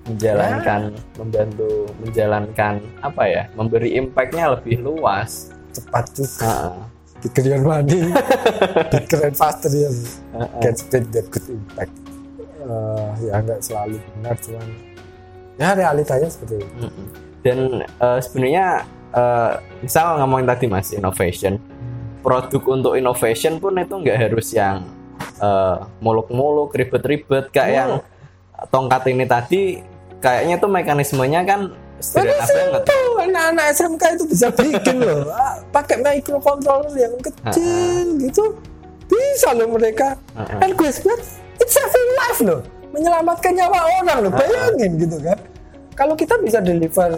Menjalankan 0.08 0.90
Ya. 0.90 1.00
membantu 1.20 1.70
menjalankan 2.02 2.74
apa 3.04 3.22
ya 3.28 3.42
memberi 3.54 3.94
impactnya 3.96 4.58
lebih 4.58 4.82
luas. 4.82 5.52
Cepat 5.70 6.04
juga. 6.16 6.74
Ah, 6.74 6.82
big 7.20 7.36
your 7.46 7.62
money 7.62 8.10
big 8.90 9.06
faster 9.36 9.70
ya. 9.70 9.92
Ah, 10.34 10.48
ah. 10.48 10.60
can 10.64 10.74
spread 10.74 11.06
that 11.12 11.28
good 11.30 11.46
impact. 11.52 11.94
Eh, 12.60 13.08
ya 13.24 13.40
nggak 13.40 13.60
selalu 13.64 13.96
benar 14.18 14.36
cuman 14.36 14.68
ya 15.60 15.76
realitanya 15.76 16.24
seperti 16.26 16.64
itu. 16.64 16.66
Mm-mm. 16.80 17.06
dan 17.40 17.58
eh, 17.84 18.18
sebenarnya 18.18 18.66
eh, 19.12 19.52
misal 19.80 20.16
ngomongin 20.18 20.48
tadi 20.48 20.64
mas 20.66 20.88
innovation. 20.90 21.60
Produk 22.20 22.62
untuk 22.68 22.92
innovation 22.96 23.56
pun 23.56 23.76
itu 23.76 23.92
nggak 23.92 24.18
harus 24.18 24.52
yang 24.52 24.84
eh, 25.40 25.76
muluk-muluk 26.00 26.72
ribet-ribet 26.72 27.48
kayak 27.48 27.68
Oh. 27.68 27.76
yang 27.76 27.92
tongkat 28.68 29.02
ini 29.08 29.24
tadi. 29.24 29.62
Kayaknya 30.20 30.60
tuh 30.60 30.68
mekanismenya 30.68 31.40
kan 31.48 31.60
sederhana 31.96 32.44
banget. 32.44 32.92
anak-anak 33.20 33.66
SMK 33.72 34.02
itu 34.20 34.24
bisa 34.28 34.46
bikin 34.52 34.96
loh. 35.00 35.28
Ah, 35.32 35.60
pakai 35.72 35.96
microcontroller 36.00 36.92
yang 36.92 37.16
kecil 37.20 38.20
gitu. 38.20 38.44
Bisa 39.08 39.56
loh 39.56 39.72
mereka. 39.72 40.16
Ah, 40.36 40.60
and 40.60 40.76
gue 40.76 40.92
bilang 40.92 41.20
it's 41.56 41.72
saving 41.72 42.10
life 42.20 42.40
loh. 42.44 42.60
Menyelamatkan 42.92 43.52
nyawa 43.56 43.80
orang 44.04 44.28
loh. 44.28 44.32
Bayangin 44.36 44.92
gitu 45.00 45.16
kan 45.24 45.40
kalau 46.00 46.16
kita 46.16 46.40
bisa 46.40 46.64
deliver 46.64 47.12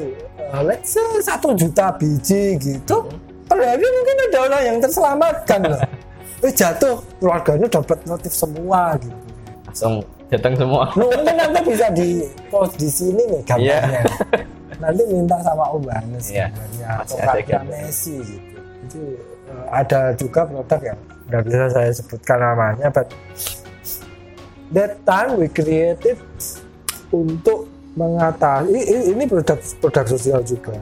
uh, 0.50 0.62
let's 0.66 0.90
say 0.90 1.06
satu 1.22 1.54
juta 1.54 1.94
biji 1.94 2.58
gitu 2.58 3.06
per 3.46 3.62
hari 3.62 3.86
mungkin 3.86 4.16
ada 4.26 4.38
orang 4.50 4.62
yang 4.66 4.76
terselamatkan 4.82 5.60
loh 5.70 5.80
eh 6.44 6.50
jatuh 6.50 6.98
keluarganya 7.22 7.70
dapat 7.70 8.02
notif 8.10 8.34
semua 8.34 8.98
gitu 8.98 9.14
langsung 9.70 10.02
datang 10.26 10.58
semua 10.58 10.90
mungkin 10.98 11.30
nanti 11.30 11.60
bisa 11.62 11.86
di 11.94 12.26
post 12.50 12.74
di 12.74 12.90
sini 12.90 13.22
nih 13.30 13.42
gambarnya. 13.46 14.02
Nanti 14.82 15.06
minta 15.14 15.38
sama 15.46 15.70
Om 15.70 15.86
Banes 15.86 16.26
Iya, 16.26 16.50
gambarnya 16.50 16.88
atau 17.06 17.16
gambar. 17.22 17.70
Messi 17.70 18.18
gitu. 18.18 18.58
Itu 18.82 19.02
eh, 19.46 19.66
ada 19.70 20.00
juga 20.18 20.40
produk 20.42 20.80
yang 20.82 20.98
nggak 21.30 21.42
bisa 21.46 21.66
saya 21.70 21.90
sebutkan 21.94 22.38
namanya, 22.42 22.90
but 22.90 23.06
that 24.74 24.98
time 25.06 25.38
we 25.38 25.46
created 25.46 26.18
untuk 27.14 27.70
mengatasi 27.96 29.12
ini 29.12 29.24
produk 29.28 29.58
produk 29.80 30.04
sosial 30.08 30.40
juga. 30.44 30.76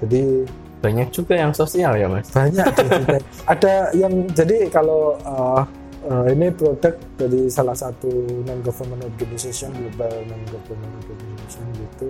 Jadi 0.00 0.44
banyak 0.80 1.08
juga 1.12 1.34
yang 1.36 1.52
sosial 1.56 1.96
ya 1.96 2.06
mas? 2.08 2.28
Banyak 2.32 2.66
ada 3.52 3.74
yang 3.96 4.28
jadi 4.32 4.68
kalau 4.68 5.16
uh, 5.24 5.64
uh, 6.08 6.26
ini 6.28 6.52
produk 6.52 6.94
dari 7.16 7.48
salah 7.48 7.76
satu 7.76 8.08
non 8.44 8.60
government 8.64 9.04
organization 9.04 9.72
global 9.72 10.12
non 10.28 10.42
government 10.52 10.92
organization 11.04 11.64
gitu. 11.76 12.06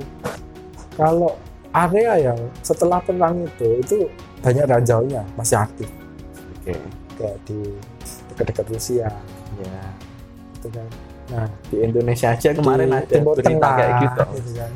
Kalau 0.95 1.37
area 1.77 2.33
yang 2.33 2.39
setelah 2.65 3.03
perang 3.05 3.45
itu 3.45 3.69
itu 3.83 3.97
banyak 4.43 4.65
ranjaunya 4.67 5.23
masih 5.35 5.59
aktif. 5.63 5.91
Oke. 6.59 6.75
Kayak 7.17 7.37
di 7.49 7.59
dekat-dekat 8.35 8.67
Rusia. 8.71 9.09
Ya 9.57 9.81
gitu 10.67 10.83
kan 10.83 10.89
nah 11.27 11.47
di 11.67 11.77
Indonesia 11.83 12.29
aja 12.31 12.49
kemarin 12.55 12.87
di 12.87 12.97
ada 12.97 13.07
Timur 13.11 13.35
berita 13.35 13.51
Tengah 13.51 13.73
kayak 13.75 13.95
gitu 13.99 14.21
kan. 14.55 14.73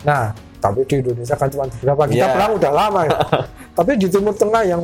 Nah, 0.00 0.22
tapi 0.60 0.80
di 0.84 0.94
Indonesia 1.00 1.34
kan 1.36 1.48
cuma 1.52 1.64
beberapa 1.68 2.02
kita 2.08 2.16
Iya. 2.20 2.34
perang 2.36 2.52
udah 2.56 2.72
lama 2.72 3.00
ya. 3.08 3.18
tapi 3.78 3.90
di 3.96 4.06
Timur 4.08 4.34
Tengah 4.36 4.62
yang 4.64 4.82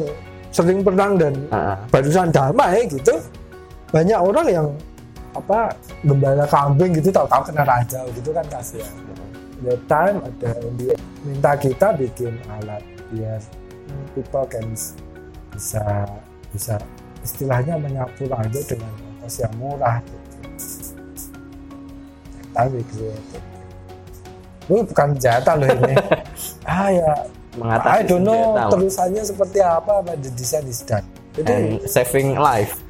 sering 0.53 0.81
perang 0.81 1.21
dan 1.21 1.35
ah. 1.53 1.77
barusan 1.93 2.33
damai 2.33 2.89
gitu, 2.89 3.13
banyak 3.93 4.17
orang 4.17 4.47
yang 4.49 4.67
apa 5.37 5.69
gembala 6.01 6.49
kambing 6.49 6.97
gitu 6.97 7.13
tahu-tahu 7.13 7.53
kena 7.53 7.65
raja 7.69 8.01
gitu 8.17 8.33
kan 8.33 8.45
kasihan. 8.49 8.93
The 9.61 9.77
time 9.89 10.21
ada 10.21 10.53
yang 10.65 10.97
minta 11.25 11.53
kita 11.57 11.97
bikin 11.97 12.41
alat 12.61 12.81
biar 13.13 13.41
people 14.13 14.45
can 14.49 14.65
bisa 15.53 15.85
bisa 16.53 16.75
istilahnya 17.25 17.77
menyapu 17.81 18.29
raja 18.29 18.61
dengan 18.65 18.93
ongkos 18.97 19.37
yang 19.45 19.55
murah 19.61 20.01
gitu. 20.05 20.26
Tapi 22.57 22.81
created. 22.89 23.43
Lu 24.67 24.83
bukan 24.83 25.15
senjata 25.15 25.55
loh 25.55 25.69
ini. 25.69 25.95
ah 26.73 26.89
ya, 26.91 27.13
mengatasi 27.61 27.93
I 27.93 28.01
don't 28.09 28.25
know 28.25 28.57
terusannya 28.73 29.23
seperti 29.23 29.61
apa, 29.63 30.03
but 30.03 30.19
the 30.25 30.33
design 30.35 30.67
is 30.67 30.83
done. 30.83 31.05
Jadi 31.37 31.53
and 31.53 31.69
saving 31.85 32.35
life. 32.41 32.81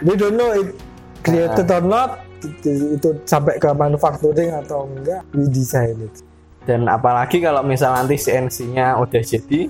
we 0.00 0.16
don't 0.16 0.36
know 0.36 0.52
it 0.52 0.72
created 1.20 1.68
or 1.68 1.84
not. 1.84 2.24
Itu, 2.40 2.96
itu 2.96 3.08
sampai 3.28 3.60
ke 3.60 3.68
manufacturing 3.76 4.48
atau 4.56 4.88
enggak 4.88 5.20
we 5.36 5.44
design 5.52 6.00
it. 6.00 6.24
Dan 6.64 6.88
apalagi 6.88 7.44
kalau 7.44 7.60
misal 7.60 7.92
nanti 7.92 8.16
CNC-nya 8.16 8.96
udah 8.96 9.20
jadi 9.20 9.68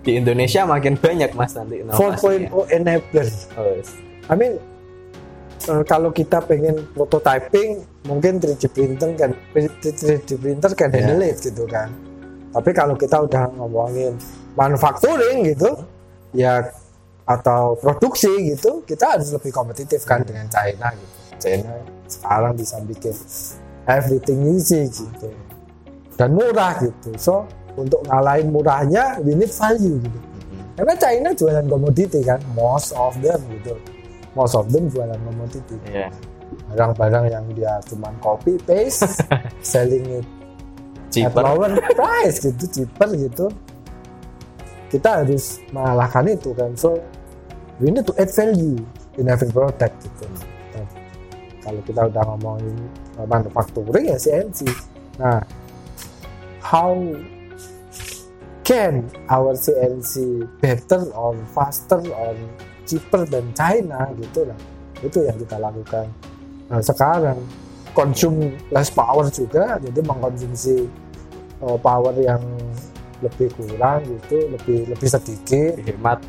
di 0.00 0.10
Indonesia 0.16 0.64
makin 0.64 0.96
banyak 0.96 1.32
mas 1.32 1.56
nanti 1.56 1.80
inovasinya. 1.80 2.48
4.0 2.52 2.76
enabler. 2.76 3.28
Oh, 3.56 3.64
yes. 3.72 3.96
I 4.28 4.34
mean 4.36 4.60
eh, 5.64 5.82
kalau 5.88 6.12
kita 6.12 6.44
pengen 6.44 6.84
prototyping 6.92 7.84
mungkin 8.02 8.40
3D 8.40 8.64
printer 8.68 9.12
kan 9.12 9.30
3D 9.52 10.30
printer 10.36 10.72
kan 10.72 10.88
Ya. 10.88 11.04
handle 11.04 11.24
it 11.24 11.36
gitu 11.38 11.64
kan. 11.68 11.92
Tapi 12.50 12.70
kalau 12.72 12.96
kita 12.96 13.22
udah 13.22 13.52
ngomongin 13.54 14.16
manufacturing 14.56 15.46
gitu 15.46 15.70
ya 16.32 16.66
atau 17.22 17.78
produksi 17.78 18.50
gitu 18.50 18.82
kita 18.82 19.14
harus 19.18 19.30
lebih 19.30 19.54
kompetitif 19.54 20.02
kan 20.02 20.24
dengan 20.24 20.48
China 20.50 20.90
gitu. 20.96 21.16
China 21.38 21.72
sekarang 22.10 22.52
bisa 22.58 22.76
bikin 22.82 23.14
everything 23.86 24.40
easy 24.50 24.88
gitu. 24.90 25.30
Dan 26.18 26.34
murah 26.34 26.74
gitu. 26.82 27.14
So 27.16 27.46
untuk 27.78 28.02
ngalahin 28.08 28.50
murahnya 28.50 29.22
we 29.22 29.38
need 29.38 29.52
value 29.52 30.02
gitu. 30.02 30.18
Karena 30.74 30.94
China 30.96 31.28
jualan 31.36 31.66
komoditi 31.68 32.20
kan 32.24 32.40
most 32.56 32.96
of 32.96 33.14
them 33.20 33.38
gitu. 33.54 33.76
Most 34.32 34.56
of 34.56 34.66
them 34.72 34.88
jualan 34.88 35.20
komoditi 35.20 35.76
Iya. 35.86 36.08
Barang-barang 36.72 37.24
yang 37.30 37.44
dia 37.54 37.78
cuman 37.86 38.14
copy 38.22 38.58
paste 38.62 39.24
selling 39.62 40.22
it. 40.22 40.26
At 41.10 41.34
cheaper. 41.34 41.42
lower 41.42 41.74
price 41.94 42.38
gitu 42.38 42.64
cheaper 42.70 43.10
gitu. 43.18 43.46
Kita 44.90 45.22
harus 45.22 45.58
mengalahkan 45.74 46.30
itu 46.30 46.50
kan. 46.54 46.70
So 46.78 46.98
we 47.82 47.90
need 47.90 48.06
to 48.06 48.14
add 48.18 48.30
value 48.30 48.78
in 49.18 49.26
every 49.26 49.50
product 49.50 49.94
gitu. 50.06 50.24
Nah, 50.30 50.86
kalau 51.66 51.80
kita 51.82 52.00
udah 52.06 52.22
ngomongin 52.34 52.76
manufacturing 53.26 54.08
ya 54.08 54.16
CNC 54.16 54.70
nah 55.20 55.44
how 56.64 56.96
can 58.64 59.04
our 59.26 59.52
CNC 59.52 60.46
better 60.62 61.10
or 61.12 61.34
faster 61.52 62.00
or 62.14 62.32
cheaper 62.86 63.26
than 63.26 63.50
China 63.54 64.10
gitu 64.14 64.46
lah. 64.46 64.58
Itu 65.02 65.26
yang 65.26 65.34
kita 65.42 65.58
lakukan 65.58 66.06
nah, 66.70 66.80
sekarang 66.80 67.38
konsum 67.90 68.54
less 68.70 68.88
power 68.88 69.26
juga 69.28 69.76
jadi 69.82 70.00
mengkonsumsi 70.00 70.86
uh, 71.60 71.74
power 71.76 72.14
yang 72.16 72.38
lebih 73.20 73.50
kurang 73.52 74.00
gitu 74.06 74.48
lebih 74.48 74.88
lebih 74.88 75.08
sedikit. 75.10 75.76
Hemat. 75.84 76.22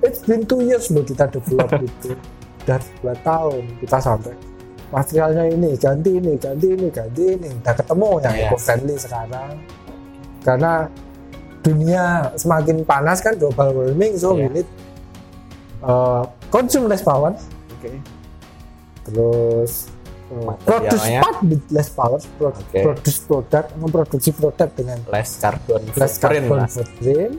It's 0.00 0.22
been 0.22 0.46
two 0.46 0.62
years 0.62 0.86
loh 0.92 1.02
kita 1.02 1.26
develop 1.26 1.72
itu. 1.88 2.14
Dan 2.68 2.78
dua 3.02 3.16
tahun 3.24 3.64
kita 3.80 3.98
sampai 3.98 4.36
materialnya 4.92 5.48
ini 5.48 5.74
ganti 5.74 6.20
ini 6.20 6.36
ganti 6.36 6.66
ini 6.70 6.86
ganti 6.92 7.24
ini. 7.34 7.48
Udah 7.64 7.74
ketemu 7.74 8.10
yang 8.22 8.34
Iya. 8.36 8.46
eco 8.46 8.56
friendly 8.60 8.96
sekarang. 9.00 9.50
Karena 10.44 10.72
dunia 11.60 12.04
semakin 12.36 12.84
panas 12.84 13.20
kan 13.20 13.36
global 13.36 13.72
warming 13.74 14.14
so 14.16 14.36
we 14.36 14.46
Iya. 14.46 14.62
need 14.62 14.68
uh, 15.82 16.22
consume 16.48 16.86
less 16.86 17.02
power. 17.02 17.32
Oke 17.74 18.19
terus 19.02 19.88
uh, 20.28 20.54
produce 20.60 21.04
part 21.18 21.38
with 21.42 21.64
less 21.68 21.88
power 21.88 22.20
pro- 22.36 22.50
Oke. 22.50 22.80
produce 22.80 23.18
produk 23.20 23.64
memproduksi 23.76 24.30
produk 24.30 24.68
dengan 24.70 24.98
less 25.06 25.36
carbon 25.36 25.80
less 25.94 26.16
footprint 26.16 26.44
carbon 26.44 26.58
lah. 26.58 26.68
footprint. 26.68 27.34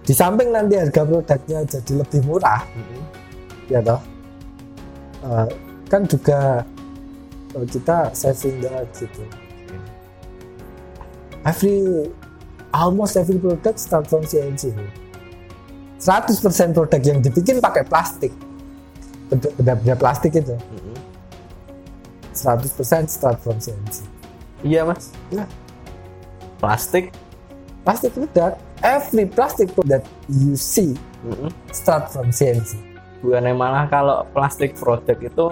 Di 0.00 0.12
samping 0.12 0.50
nanti 0.50 0.74
harga 0.74 1.02
produknya 1.02 1.58
jadi 1.64 1.92
lebih 1.96 2.20
murah 2.24 2.62
Mhm. 2.66 3.00
ya 3.68 3.80
toh. 3.80 4.00
Eh, 5.20 5.48
kan 5.86 6.02
juga 6.04 6.64
eh, 7.52 7.66
kita 7.66 8.10
saving 8.10 8.58
the 8.58 8.70
earth 8.70 8.94
gitu. 8.96 9.22
Every 11.40 12.08
almost 12.70 13.16
every 13.16 13.36
product 13.36 13.78
start 13.78 14.06
from 14.06 14.22
CNC 14.22 14.70
100% 15.98 16.40
produk 16.70 17.00
yang 17.00 17.18
dibikin 17.18 17.58
pakai 17.58 17.84
plastik 17.84 18.32
benda- 19.30 19.54
benda-benda 19.54 19.94
plastik 19.94 20.34
itu. 20.34 20.52
Mhm. 20.52 20.94
100% 22.30 23.10
start 23.10 23.38
from 23.42 23.58
CNC 23.58 24.06
iya 24.62 24.86
mas. 24.86 25.10
Ya. 25.28 25.44
plastik? 26.56 27.10
Plastik 27.80 28.12
produk 28.12 28.54
every 28.80 29.24
plastic 29.24 29.72
product 29.72 30.04
you 30.28 30.54
see 30.54 30.94
Mhm. 31.20 31.48
start 31.70 32.08
from 32.08 32.30
CNC 32.30 32.76
bukannya 33.20 33.52
malah 33.52 33.84
kalau 33.86 34.24
plastik 34.30 34.72
produk 34.74 35.16
itu 35.16 35.46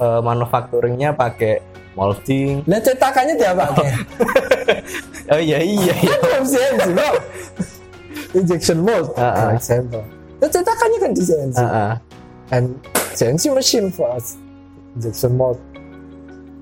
eh, 0.00 0.20
manufacturingnya 0.24 1.12
pakai 1.12 1.60
molding. 1.92 2.64
Lihat 2.64 2.82
cetakannya 2.88 3.34
dia 3.36 3.52
pakai. 3.52 3.88
Oh 5.30 5.38
iya 5.38 5.62
iya 5.62 5.94
iya. 5.94 6.14
From 6.18 6.42
CNC 6.42 6.86
no 6.90 7.08
injection 8.34 8.82
mold 8.82 9.12
for 9.12 9.22
ah. 9.22 9.52
example. 9.54 10.02
Lihat 10.40 10.50
cetakannya 10.50 10.98
kan 10.98 11.10
di 11.12 11.22
CNC 11.22 11.56
Heeh. 11.60 11.92
And 12.50 12.74
CNC 13.14 13.54
machine 13.54 13.90
for 13.90 14.10
us 14.10 14.36
injection 14.94 15.34
mold 15.36 15.58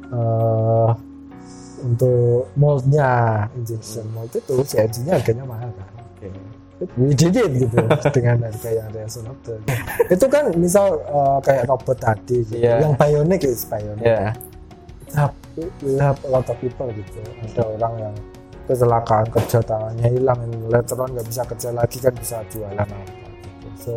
Eh, 0.09 0.90
untuk 1.85 2.49
moldnya 2.57 3.45
injection 3.52 4.09
mold 4.16 4.33
itu 4.33 4.57
CNC-nya 4.64 5.21
harganya 5.21 5.45
mahal 5.45 5.68
kan 5.76 5.88
Oke. 6.16 6.33
we 6.97 7.12
did 7.12 7.37
it 7.37 7.52
gitu 7.52 7.76
dengan 8.16 8.40
harga 8.49 8.71
yang 8.73 8.88
reasonable 8.97 9.61
itu 10.09 10.26
kan 10.33 10.49
misal 10.57 10.97
eh, 11.04 11.38
kayak 11.45 11.68
robot 11.68 12.00
tadi 12.00 12.40
gitu. 12.40 12.57
Iya. 12.64 12.88
yang 12.88 12.97
bionic 12.97 13.45
is 13.45 13.68
bionic 13.68 14.00
ya 14.00 14.33
have, 15.12 15.37
we 15.84 16.00
have 16.00 16.17
a 16.25 16.30
lot 16.32 16.49
of 16.49 16.56
people 16.56 16.89
gitu 16.89 17.21
ada 17.45 17.63
orang 17.69 17.95
yang 18.08 18.15
kecelakaan 18.65 19.28
kerja 19.28 19.60
tangannya 19.60 20.08
hilang 20.08 20.41
later 20.73 20.97
on 21.04 21.13
nggak 21.13 21.28
bisa 21.28 21.43
kerja 21.45 21.69
lagi 21.76 22.00
kan 22.00 22.15
bisa 22.17 22.36
jualan 22.49 22.80
apa 22.80 22.97
gitu 23.45 23.69
so 23.76 23.93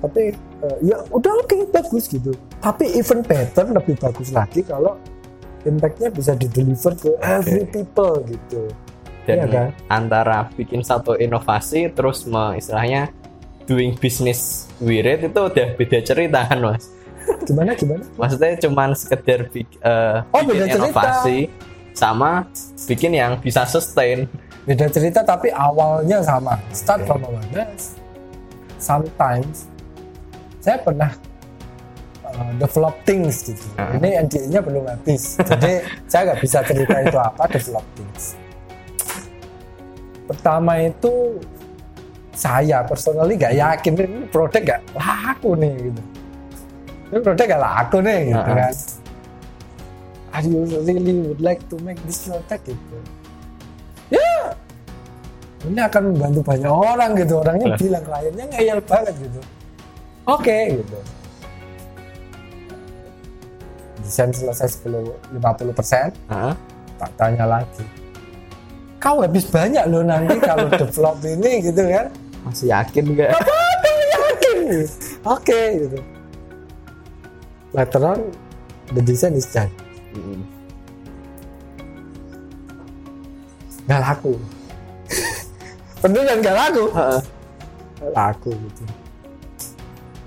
tapi 0.00 0.32
eh, 0.34 0.76
ya 0.82 1.02
udah 1.08 1.32
oke 1.40 1.70
bagus 1.70 2.06
gitu. 2.06 2.32
Tapi 2.58 2.94
even 2.94 3.20
better 3.20 3.68
lebih 3.68 3.94
bagus 3.96 4.30
lagi 4.30 4.62
kalau 4.62 4.96
impactnya 5.62 6.08
bisa 6.08 6.32
di 6.32 6.46
deliver 6.46 6.92
ke 6.94 7.10
every 7.20 7.64
people 7.64 8.20
gitu. 8.24 8.68
Dan 9.24 9.36
Iya 9.40 9.46
kan? 9.48 9.68
antara 9.88 10.38
bikin 10.52 10.84
satu 10.84 11.16
inovasi 11.16 11.88
terus 11.90 12.28
me, 12.28 12.60
istilahnya 12.60 13.08
doing 13.64 13.96
business 13.96 14.68
with 14.76 15.02
it 15.02 15.24
itu 15.24 15.40
udah 15.40 15.72
beda 15.74 15.98
cerita 16.04 16.44
kan 16.44 16.60
mas? 16.60 16.92
Gimana 17.48 17.72
gimana? 17.72 18.04
Maksudnya 18.20 18.60
cuman 18.60 18.92
sekedar 18.92 19.48
bik- 19.48 19.80
Oh, 19.80 20.44
bikin 20.44 20.48
beda 20.52 20.64
cerita. 20.68 20.76
inovasi 20.76 21.38
sama 21.96 22.44
bikin 22.84 23.16
yang 23.16 23.40
bisa 23.40 23.64
sustain. 23.64 24.28
Beda 24.68 24.92
cerita 24.92 25.24
tapi 25.24 25.48
awalnya 25.48 26.20
sama. 26.20 26.60
Start 26.68 27.08
from 27.08 27.24
awareness 27.24 27.96
sometimes 28.76 29.72
saya 30.64 30.80
pernah 30.80 31.12
uh, 32.24 32.52
develop 32.56 32.96
things 33.04 33.44
gitu. 33.44 33.60
Ah. 33.76 33.92
ini 34.00 34.16
NDA-nya 34.16 34.64
belum 34.64 34.88
habis. 34.88 35.36
Jadi 35.36 35.84
saya 36.10 36.32
nggak 36.32 36.40
bisa 36.40 36.58
cerita 36.64 36.96
itu 37.04 37.18
apa 37.20 37.44
develop 37.52 37.84
things. 37.92 38.32
Pertama 40.24 40.80
itu 40.80 41.36
saya 42.32 42.80
personally 42.88 43.36
nggak 43.36 43.54
yakin 43.54 43.92
ini 43.92 44.24
produk 44.32 44.60
nggak 44.64 44.80
laku 44.96 45.50
nih 45.52 45.74
gitu. 45.92 46.02
Ini 47.12 47.18
produk 47.20 47.44
nggak 47.44 47.62
laku 47.62 47.96
nih 48.00 48.18
gitu 48.32 48.40
Ah. 48.40 48.56
kan. 48.56 48.74
Are 50.34 50.42
you 50.42 50.66
really 50.66 51.14
would 51.28 51.38
like 51.44 51.60
to 51.68 51.76
make 51.84 52.00
this 52.08 52.24
product 52.24 52.64
gitu. 52.64 52.96
Ya 54.08 54.56
ini 55.68 55.80
akan 55.80 56.16
membantu 56.16 56.40
banyak 56.40 56.72
orang 56.72 57.10
gitu. 57.20 57.36
Orangnya 57.36 57.76
bilang 57.76 58.04
kliennya 58.08 58.44
ngeyel 58.48 58.80
banget 58.80 59.12
gitu 59.20 59.40
oke 60.24 60.58
gitu. 60.80 60.98
Desain 64.04 64.30
selesai 64.32 64.84
10 64.84 65.40
50 65.40 65.72
persen. 65.76 66.12
Heeh. 66.28 66.54
tak 66.94 67.10
tanya 67.18 67.44
lagi. 67.58 67.84
Kau 69.02 69.20
habis 69.20 69.44
banyak 69.50 69.84
loh 69.90 70.06
nanti 70.06 70.38
kalau 70.40 70.70
develop 70.80 71.18
ini 71.26 71.60
gitu 71.60 71.82
kan? 71.90 72.06
Masih 72.46 72.70
yakin 72.70 73.04
nggak? 73.12 73.30
Yakin. 74.14 74.58
Oke 75.26 75.60
gitu. 75.84 75.98
Later 77.74 78.02
on 78.06 78.20
the 78.94 79.02
design 79.02 79.34
is 79.34 79.48
done. 79.50 79.72
Mm. 80.14 80.40
nggak 83.84 84.00
laku. 84.00 84.32
Beneran 86.00 86.38
nggak 86.40 86.56
laku. 86.56 86.84
Nggak 88.00 88.12
laku 88.14 88.50
gitu 88.54 89.03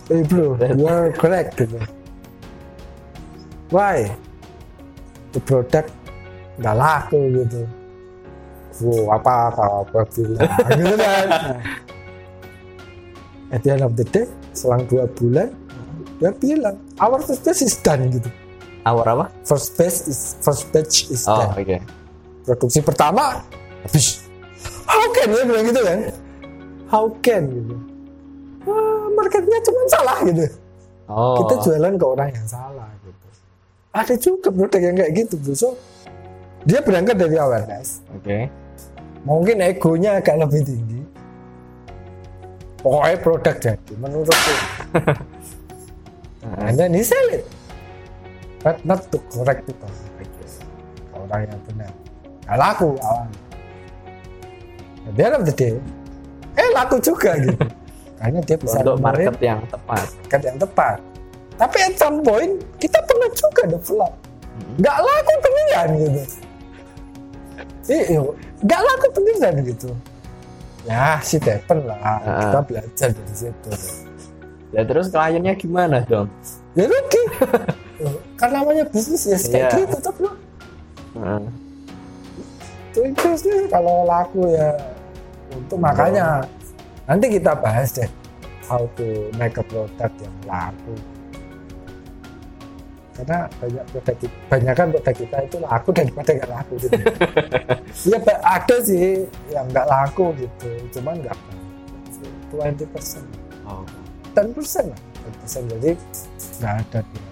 hey 0.08 0.24
bro 0.24 0.56
you're 0.76 1.12
correct 1.16 1.56
gitu 1.60 1.80
why? 3.72 4.12
The 5.36 5.42
product 5.44 5.92
nggak 6.58 6.76
laku 6.76 7.20
gitu. 7.44 7.62
Wow 8.78 9.18
apa 9.18 9.34
apa 9.54 9.64
apa 9.84 10.00
bilang 10.14 10.50
gitu 10.78 10.96
kan. 10.98 11.28
At 13.48 13.60
the 13.64 13.70
end 13.74 13.84
of 13.86 13.94
the 13.96 14.06
day 14.06 14.28
selang 14.52 14.86
dua 14.90 15.08
bulan 15.08 15.54
dia 16.18 16.34
bilang 16.34 16.82
our 16.98 17.22
first 17.22 17.46
batch 17.46 17.62
is 17.62 17.78
done 17.78 18.10
gitu. 18.10 18.30
Awar 18.88 19.08
apa? 19.14 19.26
First 19.44 19.76
batch 19.78 20.08
is 20.10 20.40
first 20.42 20.70
batch 20.74 21.12
is 21.12 21.28
oh 21.28 21.38
done. 21.38 21.54
oke 21.58 21.78
produksi 22.48 22.80
pertama 22.82 23.44
habis. 23.86 24.26
How 24.88 25.04
can 25.12 25.28
dia 25.36 25.44
bilang 25.46 25.66
gitu 25.68 25.82
kan? 25.84 26.00
How 26.88 27.06
can 27.20 27.44
gitu 27.52 27.76
Wah, 28.68 29.08
marketnya 29.16 29.60
cuma 29.64 29.82
salah 29.88 30.18
gitu. 30.28 30.46
Oh. 31.08 31.40
Kita 31.40 31.54
jualan 31.64 31.94
ke 31.96 32.06
orang 32.06 32.30
yang 32.36 32.48
salah 32.48 32.90
gitu. 33.02 33.28
Ada 33.96 34.16
juga 34.20 34.52
produk 34.52 34.82
yang 34.84 34.96
kayak 35.00 35.12
gitu 35.16 35.36
bro 35.40 35.56
so 35.56 35.70
dia 36.68 36.84
berangkat 36.84 37.16
dari 37.16 37.40
awareness. 37.40 38.04
Oke. 38.12 38.52
Mungkin 39.24 39.64
egonya 39.64 40.20
agak 40.20 40.36
lebih 40.36 40.68
tinggi. 40.68 41.02
Pokoknya 42.84 43.18
produk 43.24 43.56
jadi 43.58 43.94
menurutku 43.98 44.54
then 46.76 46.94
he 46.98 47.02
sell 47.02 47.28
it. 47.32 47.48
But 48.62 48.84
not 48.84 49.08
to 49.16 49.18
correct 49.32 49.64
people 49.64 49.92
orang 51.28 51.52
yang 51.52 51.62
benar. 51.68 51.92
Nggak 52.48 52.58
laku 52.60 52.90
awalnya. 53.04 53.40
At 55.08 55.14
the 55.16 55.24
end 55.24 55.36
of 55.40 55.44
the 55.48 55.56
day 55.56 55.76
eh 56.58 56.70
laku 56.74 56.98
juga 57.00 57.38
gitu 57.38 57.64
karena 58.18 58.40
dia 58.42 58.58
bisa 58.58 58.78
untuk 58.82 58.98
market 58.98 59.36
yang 59.40 59.62
tepat. 59.70 60.06
market 60.10 60.42
yang 60.42 60.58
tepat. 60.58 60.98
Tapi 61.58 61.78
at 61.82 61.96
some 61.98 62.18
point 62.22 62.54
kita 62.78 63.00
pernah 63.06 63.30
juga 63.34 63.62
develop 63.66 64.14
nggak 64.78 64.98
laku 65.02 65.34
beneran 65.42 65.88
gitu. 66.02 66.22
Iya 67.88 68.20
nggak 68.66 68.82
laku 68.82 69.06
beneran 69.14 69.56
gitu. 69.66 69.90
Ya 70.88 71.20
si 71.22 71.36
depen 71.38 71.84
lah. 71.86 72.00
Ah. 72.02 72.18
kita 72.42 72.60
belajar 72.66 73.10
dari 73.14 73.36
situ. 73.36 73.70
Ya 74.76 74.82
terus 74.84 75.08
kliennya 75.14 75.54
gimana 75.56 76.04
dong? 76.06 76.28
ya 76.78 76.86
rugi 76.86 77.22
kan 78.38 78.54
namanya 78.54 78.86
bisnis 78.86 79.26
ya 79.26 79.34
kayak 79.34 79.50
Iya. 79.74 79.78
gitu 79.82 79.98
tuh 79.98 80.14
bro 80.14 80.32
Heeh. 81.18 81.44
itu 83.10 83.30
kalau 83.74 84.06
laku 84.06 84.46
ya. 84.54 84.78
Untuk 85.48 85.80
makanya 85.80 86.44
nanti 87.08 87.26
kita 87.32 87.56
bahas 87.56 87.96
deh 87.96 88.10
how 88.68 88.84
to 89.00 89.32
make 89.40 89.56
a 89.56 89.64
product 89.64 90.16
yang 90.20 90.36
laku 90.44 90.94
karena 93.18 93.50
banyak 93.58 93.84
produk 93.90 94.16
kita, 94.22 94.38
banyak 94.46 94.74
kan 94.78 94.88
produk 94.94 95.16
kita 95.18 95.38
itu 95.42 95.58
laku 95.58 95.90
daripada 95.90 96.30
nggak 96.38 96.52
laku 96.54 96.74
gitu. 96.78 97.02
Ba- 98.30 98.44
ada 98.46 98.76
sih 98.86 99.26
yang 99.50 99.66
nggak 99.74 99.88
laku 99.90 100.38
gitu, 100.38 100.70
cuman 100.94 101.26
nggak 101.26 101.34
banyak. 101.34 101.66
20 102.86 102.94
persen, 102.94 103.26
Oh. 103.66 103.82
10 104.38 104.54
persen 104.54 104.94
lah, 104.94 105.00
10 105.26 105.42
persen 105.42 105.62
jadi 105.66 105.92
nggak 106.62 106.74
ada 106.78 107.00
dia. 107.10 107.30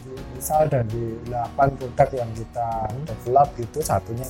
Jadi, 0.00 0.12
misal 0.32 0.60
dari 0.64 1.04
8 1.28 1.76
produk 1.76 2.08
yang 2.24 2.30
kita 2.32 2.68
develop 3.04 3.48
itu 3.60 3.78
satunya. 3.84 4.24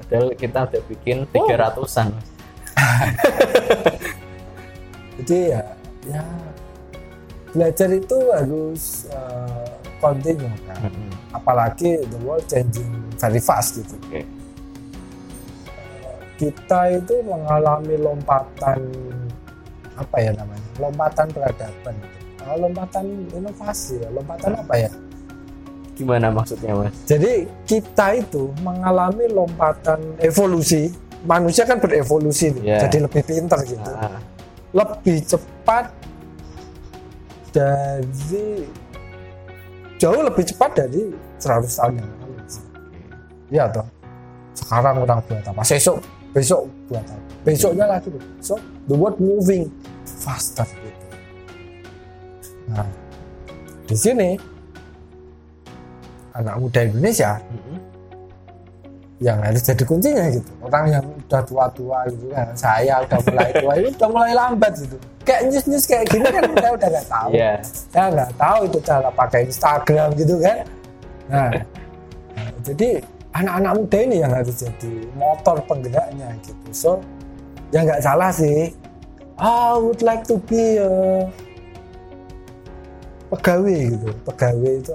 Padahal 0.00 0.32
kita 0.32 0.58
udah 0.64 0.82
bikin 0.88 1.28
300-an. 1.28 2.08
jadi 5.18 5.38
ya 5.58 5.62
ya 6.08 6.24
belajar 7.52 7.88
itu 7.90 8.16
harus 8.32 8.82
uh, 9.10 9.66
continue 9.98 10.52
kan 10.68 10.88
Heeh. 10.88 11.10
apalagi 11.34 11.90
the 12.06 12.18
world 12.22 12.44
changing 12.46 12.88
very 13.18 13.42
fast 13.42 13.82
gitu 13.82 13.98
Oke. 14.08 14.22
kita 16.38 17.02
itu 17.02 17.18
mengalami 17.26 17.98
lompatan 17.98 18.78
apa 19.98 20.16
ya 20.22 20.30
namanya 20.36 20.68
lompatan 20.78 21.26
peradaban 21.34 21.96
Uh, 22.38 22.54
lompatan 22.54 23.28
inovasi 23.34 23.98
ya 23.98 24.08
lompatan 24.14 24.56
apa 24.56 24.74
ya 24.78 24.90
Gimana 25.98 26.30
maksudnya, 26.30 26.70
Mas? 26.78 26.94
jadi 27.04 27.50
kita 27.66 28.22
itu 28.22 28.54
mengalami 28.62 29.26
lompatan 29.26 29.98
evolusi 30.22 30.94
manusia 31.26 31.66
kan 31.66 31.82
berevolusi 31.82 32.54
nih, 32.54 32.62
Yeah. 32.62 32.80
jadi 32.86 33.06
lebih 33.08 33.22
pintar 33.26 33.62
gitu. 33.66 33.90
Ah, 33.94 34.22
lebih 34.74 35.24
cepat 35.24 35.90
dari 37.50 38.68
jauh 39.98 40.22
lebih 40.22 40.44
cepat 40.46 40.70
dari 40.78 41.10
100 41.42 41.66
tahun 41.66 41.92
yang 41.98 42.08
lalu 42.22 42.34
iya 43.48 43.64
toh. 43.72 43.86
Sekarang 44.54 45.02
orang 45.02 45.18
buat 45.24 45.44
apa? 45.48 45.62
Besok 45.64 45.98
besok 46.36 46.68
buat 46.92 47.02
apa? 47.02 47.24
Besoknya 47.42 47.86
lagi 47.88 48.12
so 48.44 48.60
the 48.86 48.94
world 48.94 49.16
moving 49.18 49.72
faster 50.04 50.68
gitu. 50.68 51.04
Nah 52.68 52.86
di 53.88 53.96
sini 53.96 54.36
anak 56.36 56.54
muda 56.60 56.84
Indonesia 56.84 57.40
mm-mm. 57.40 57.78
Yang 59.18 59.42
harus 59.42 59.66
jadi 59.66 59.82
kuncinya 59.82 60.30
gitu. 60.30 60.46
Orang 60.62 60.94
yang 60.94 61.02
udah 61.02 61.42
tua-tua 61.42 62.06
gitu 62.06 62.30
kan 62.30 62.54
saya 62.54 63.02
udah 63.02 63.18
mulai 63.26 63.50
tua 63.50 63.72
ini 63.74 63.88
udah 63.90 64.08
mulai 64.14 64.32
lambat 64.32 64.72
gitu. 64.78 64.96
Kayak 65.26 65.42
news-news 65.50 65.84
kayak 65.90 66.06
gini 66.06 66.26
kan 66.30 66.42
kita 66.46 66.68
udah 66.78 66.88
nggak 66.88 67.06
tahu. 67.10 67.28
Iya. 67.34 67.52
saya 67.66 68.06
nggak 68.14 68.32
tahu 68.38 68.58
itu 68.70 68.78
cara 68.86 69.08
pakai 69.10 69.40
Instagram 69.50 70.08
gitu 70.14 70.34
kan. 70.38 70.58
Nah, 71.28 71.50
nah, 72.32 72.50
jadi 72.62 72.88
anak-anak 73.34 73.72
muda 73.74 73.98
ini 74.00 74.16
yang 74.22 74.32
harus 74.32 74.54
jadi 74.56 74.92
motor 75.18 75.56
penggeraknya 75.66 76.28
gitu. 76.46 76.66
So 76.70 76.90
ya 77.74 77.82
nggak 77.82 78.00
salah 78.00 78.30
sih. 78.30 78.70
I 79.38 79.74
would 79.78 80.02
like 80.02 80.26
to 80.26 80.38
be 80.46 80.78
a 80.78 81.26
pegawai 83.30 83.78
gitu. 83.92 84.08
Pegawai 84.24 84.72
itu. 84.78 84.94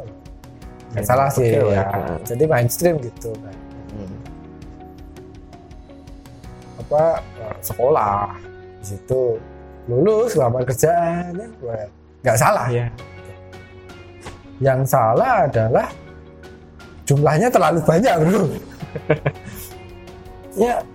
Nggak 0.94 1.04
Ya, 1.04 1.10
salah 1.10 1.30
sih 1.34 1.50
ya. 1.50 1.90
jadi 2.22 2.44
mainstream 2.46 3.02
gitu 3.02 3.34
kan 3.42 3.56
apa 6.94 7.18
eh, 7.42 7.58
sekolah. 7.66 8.30
Di 8.78 8.86
situ 8.94 9.24
lulus 9.90 10.38
lamar 10.38 10.64
kerjaan 10.64 11.34
ya 11.34 11.48
nggak 12.24 12.38
salah. 12.40 12.68
Iya. 12.70 12.88
yang 14.62 14.86
salah 14.88 15.50
adalah 15.50 15.90
jumlahnya 17.04 17.50
terlalu 17.50 17.80
banyak 17.84 18.14
bro. 18.22 18.44
Ya 20.54 20.86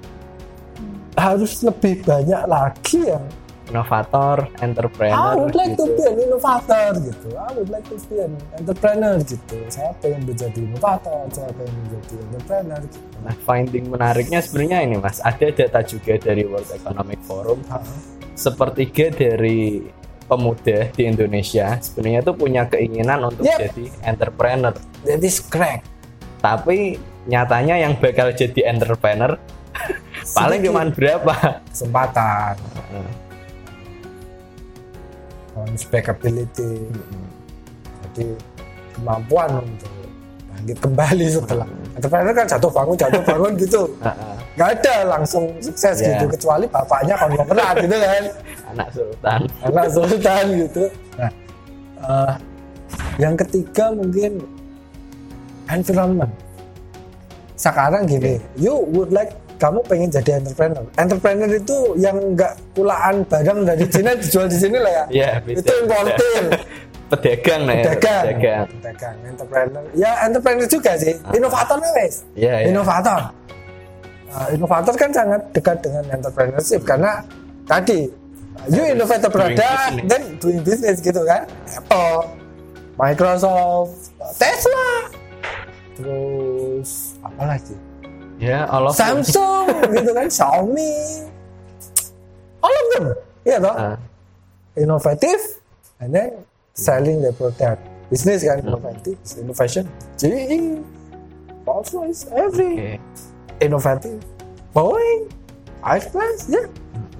harus 1.18 1.66
lebih 1.66 2.06
banyak 2.06 2.46
lagi 2.46 3.10
yang 3.10 3.26
Inovator, 3.68 4.48
I 4.48 4.64
entrepreneur 4.64 5.34
would 5.36 5.52
like 5.52 5.76
to 5.76 5.84
gitu. 5.84 5.92
be 5.92 6.04
an 6.04 6.16
innovator 6.18 6.88
gitu 6.96 7.28
I 7.36 7.48
would 7.52 7.68
like 7.68 7.84
to 7.84 7.96
be 8.08 8.16
an 8.18 8.32
entrepreneur 8.54 9.14
gitu 9.20 9.56
saya 9.68 9.92
pengen 9.98 10.24
menjadi 10.24 10.58
inovator 10.58 11.28
saya 11.28 11.52
pengen 11.52 11.74
menjadi 11.78 12.14
entrepreneur 12.22 12.80
gitu 12.82 12.98
Nah, 13.18 13.34
finding 13.42 13.84
menariknya 13.86 14.38
sebenarnya 14.38 14.78
ini, 14.80 14.96
Mas. 14.96 15.18
Ada 15.18 15.50
data 15.50 15.82
juga 15.82 16.16
dari 16.16 16.42
World 16.42 16.70
Economic 16.70 17.18
Forum 17.20 17.58
Ah, 17.66 17.82
sepertiga 18.32 19.10
dari 19.10 19.84
pemuda 20.24 20.88
di 20.88 21.02
Indonesia 21.04 21.76
sebenarnya 21.78 22.20
tuh 22.22 22.36
punya 22.36 22.64
keinginan 22.64 23.20
untuk 23.22 23.44
Yep. 23.44 23.58
jadi 23.58 23.84
entrepreneur. 24.06 24.72
that 25.02 25.20
is 25.20 25.40
correct 25.40 25.84
Tapi 26.38 26.96
nyatanya 27.24 27.76
yang 27.76 27.96
bakal 27.96 28.30
jadi 28.30 28.70
entrepreneur 28.70 29.36
paling 30.38 30.60
cuman 30.62 30.88
berapa? 30.88 31.60
kesempatan 31.66 32.54
Heeh. 35.58 35.68
unspecability 35.68 36.72
jadi 38.02 38.24
kemampuan 38.94 39.50
untuk 39.58 39.90
bangkit 40.48 40.78
kembali 40.78 41.26
setelah 41.28 41.68
entrepreneur 41.94 42.32
kan 42.32 42.46
jatuh 42.46 42.70
bangun 42.70 42.96
jatuh 42.96 43.22
bangun 43.22 43.52
gitu 43.56 43.82
Heeh. 44.00 44.34
nggak 44.58 44.70
ada 44.74 44.94
langsung 45.08 45.44
sukses 45.58 45.96
Ya. 45.98 46.18
gitu 46.18 46.26
kecuali 46.28 46.66
bapaknya 46.66 47.14
konglomerat 47.14 47.74
gitu 47.78 47.94
kan 47.94 48.24
Anak 48.70 48.88
sultan. 48.92 49.40
anak 49.62 49.86
sultan 49.88 50.44
gitu 50.58 50.84
nah 51.14 51.30
eh, 52.00 52.32
yang 53.18 53.34
ketiga 53.34 53.90
mungkin 53.90 54.42
environment 55.68 56.32
sekarang 57.54 58.06
gini 58.06 58.38
you 58.54 58.74
would 58.88 59.10
like 59.10 59.34
kamu 59.58 59.82
pengen 59.90 60.08
jadi 60.08 60.38
entrepreneur. 60.38 60.86
Entrepreneur 60.94 61.50
itu 61.50 61.76
yang 61.98 62.16
nggak 62.38 62.54
kulaan 62.78 63.26
barang 63.26 63.58
dari 63.66 63.84
Cina 63.90 64.14
dijual 64.22 64.46
di 64.46 64.58
sini 64.58 64.78
lah 64.78 64.92
ya. 64.92 65.04
Iya, 65.10 65.30
bisa. 65.42 65.58
itu 65.66 65.72
importir 65.82 66.44
Pedagang 67.08 67.64
nah 67.64 67.72
ya. 67.72 67.84
pedagang. 67.88 68.24
Pedagang. 68.24 68.64
pedagang 68.68 69.16
entrepreneur. 69.24 69.84
Ya 69.96 70.10
entrepreneur 70.28 70.68
juga 70.68 70.92
sih. 71.00 71.14
Inovator 71.32 71.76
nih 71.80 71.90
wes. 71.96 72.14
Iya, 72.36 72.54
iya. 72.62 72.66
inovator. 72.68 73.32
Nah, 74.28 74.48
inovator 74.52 74.94
kan 74.94 75.10
sangat 75.10 75.40
dekat 75.56 75.80
dengan 75.80 76.04
entrepreneurship 76.12 76.84
karena 76.84 77.24
tadi 77.64 78.12
you 78.68 78.84
innovate 78.84 79.24
a 79.24 79.32
Doing 79.32 79.56
product 79.56 79.92
then 80.04 80.22
doing 80.36 80.60
business 80.60 81.00
gitu 81.00 81.24
kan. 81.24 81.48
Apple 81.72 82.28
Microsoft 83.00 84.12
Tesla. 84.36 85.08
Terus 85.96 87.16
apa 87.24 87.56
lagi 87.56 87.87
Ya, 88.38 88.70
all 88.70 88.86
of 88.86 88.94
them. 88.94 89.22
Samsung 89.22 89.66
gitu 89.98 90.10
kan 90.14 90.26
Xiaomi. 90.30 90.94
All 92.62 92.74
of 92.74 92.86
them 92.94 93.04
iya 93.46 93.56
toh? 93.58 93.74
Ah, 93.74 93.96
innovative 94.78 95.42
and 95.98 96.10
then 96.14 96.30
selling 96.76 97.18
the 97.24 97.34
product. 97.34 97.82
Business 98.08 98.40
kan 98.46 98.62
innovative 98.64 99.18
innovation. 99.36 99.84
Jadi 100.16 100.80
Rolls 101.66 101.90
Royce 101.92 102.24
every 102.32 102.72
Oke. 102.78 102.92
innovative. 103.60 104.20
Boeing 104.72 105.28
Airbus 105.84 106.48
ya. 106.48 106.64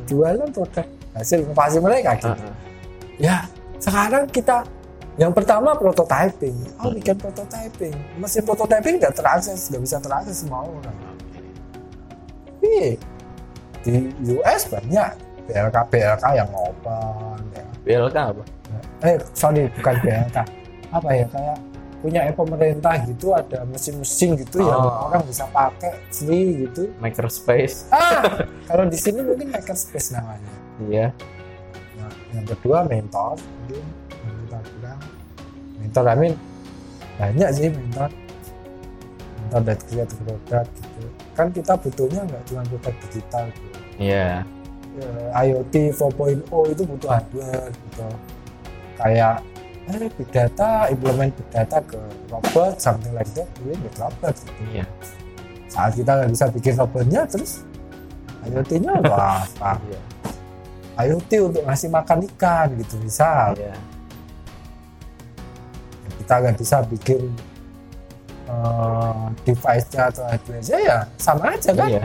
Jualan 0.09 0.49
produk. 0.55 0.87
Hasil 1.19 1.45
inovasi 1.45 1.79
mereka 1.83 2.15
gitu. 2.15 2.31
Ah, 2.31 2.39
ah. 2.39 2.55
ya 3.19 3.37
sekarang 3.83 4.31
kita 4.31 4.63
yang 5.19 5.35
pertama 5.35 5.75
prototyping 5.75 6.55
oh 6.79 6.91
bikin 6.91 7.19
prototyping 7.19 7.95
mesin 8.17 8.43
prototyping 8.43 8.97
nggak 8.97 9.13
terakses 9.13 9.67
nggak 9.67 9.83
bisa 9.83 9.97
terakses 9.99 10.47
semua 10.47 10.63
orang 10.63 10.95
tapi 12.47 12.95
di 13.83 13.93
US 14.33 14.63
banyak 14.67 15.11
BLK 15.49 15.77
BLK 15.89 16.25
yang 16.35 16.51
open 16.53 17.39
ya. 17.51 17.65
BLK 17.83 18.17
apa? 18.31 18.43
eh 19.01 19.17
sorry 19.33 19.67
bukan 19.73 19.95
BLK 19.99 20.39
apa 20.89 21.09
ya 21.11 21.27
kayak 21.29 21.59
punya 21.99 22.31
pemerintah 22.31 22.95
gitu 23.03 23.35
ada 23.35 23.67
mesin-mesin 23.67 24.39
gitu 24.39 24.63
yang 24.63 24.79
Oh. 24.79 25.11
orang 25.11 25.27
bisa 25.27 25.51
pakai 25.51 25.99
free 26.09 26.63
gitu 26.63 26.95
Makerspace. 27.03 27.91
ah 27.91 28.23
kalau 28.71 28.87
di 28.87 28.95
sini 28.95 29.19
mungkin 29.19 29.51
makerspace 29.51 30.15
namanya 30.15 30.53
Iya. 30.79 31.11
Nah, 31.99 32.13
yang 32.31 32.47
kedua 32.47 32.87
mentor 32.87 33.35
mungkin 33.35 33.83
yang 33.83 33.98
mentor 35.89 36.05
I 36.05 36.15
mean 36.21 36.35
banyak 37.17 37.49
sih 37.51 37.73
mentor 37.73 38.11
mentor 39.41 39.61
dan 39.65 39.77
create 39.81 40.13
produk 40.21 40.67
gitu 40.69 41.05
kan 41.33 41.47
kita 41.49 41.73
butuhnya 41.81 42.21
nggak 42.29 42.43
cuma 42.51 42.63
produk 42.69 42.95
digital 43.09 43.45
gitu. 43.57 43.79
Iya. 43.99 44.43
Eh, 44.99 45.29
IoT 45.47 45.75
4.0 45.95 46.75
itu 46.75 46.83
butuh 46.83 47.09
hardware 47.09 47.71
gitu 47.71 48.07
kayak 48.99 49.35
eh, 49.89 50.11
big 50.11 50.29
data 50.35 50.91
implement 50.91 51.31
big 51.31 51.49
data 51.55 51.79
ke 51.81 51.99
robot 52.29 52.75
something 52.77 53.15
like 53.15 53.31
that 53.33 53.47
ini 53.63 53.79
big 53.79 53.95
robot 53.97 54.35
gitu. 54.35 54.63
Iya. 54.75 54.85
saat 55.69 55.95
kita 55.95 56.11
nggak 56.19 56.31
bisa 56.35 56.45
bikin 56.51 56.75
robotnya 56.75 57.23
terus 57.31 57.63
IoT-nya 58.43 58.91
apa 58.99 59.47
apa 59.47 59.73
Iya. 59.87 60.01
IoT 60.99 61.31
untuk 61.47 61.63
ngasih 61.63 61.89
makan 61.95 62.19
ikan 62.35 62.67
gitu 62.83 62.95
bisa 62.99 63.55
Iya. 63.55 63.75
Kita 66.29 66.45
nggak 66.45 66.57
bisa 66.61 66.85
bikin 66.85 67.33
eh, 68.45 69.25
device-nya 69.45 70.03
atau 70.09 70.25
hardware-nya 70.25 70.79
ya 70.79 70.99
sama 71.17 71.53
aja 71.53 71.73
kan 71.73 71.89
Iya. 71.89 72.05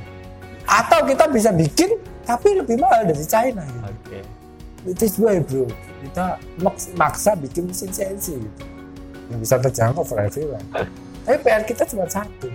atau 0.64 1.00
kita 1.04 1.28
bisa 1.28 1.52
bikin 1.52 1.92
tapi 2.24 2.56
lebih 2.56 2.80
mahal 2.80 3.04
dari 3.04 3.20
China 3.22 3.60
gitu. 3.62 3.84
Oke. 3.84 4.20
It 4.86 5.00
is 5.00 5.16
why 5.16 5.40
bro 5.40 5.68
kita 6.02 6.40
maks- 6.58 6.92
maksa 6.94 7.36
bikin 7.36 7.68
mesin 7.68 7.92
CNC 7.92 8.26
gitu 8.38 8.64
yang 9.28 9.40
bisa 9.40 9.56
terjangkau 9.58 10.04
for 10.04 10.16
everyone 10.18 10.64
tapi 11.24 11.38
PR 11.40 11.64
kita 11.64 11.84
cuma 11.84 12.08
satu 12.08 12.48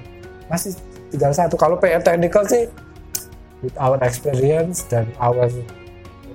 masih 0.47 0.73
tinggal 1.09 1.33
satu 1.33 1.57
kalau 1.57 1.77
PR 1.77 2.01
technical 2.01 2.45
sih 2.45 2.65
with 3.61 3.77
our 3.77 3.97
experience 4.01 4.85
dan 4.85 5.05
our 5.17 5.49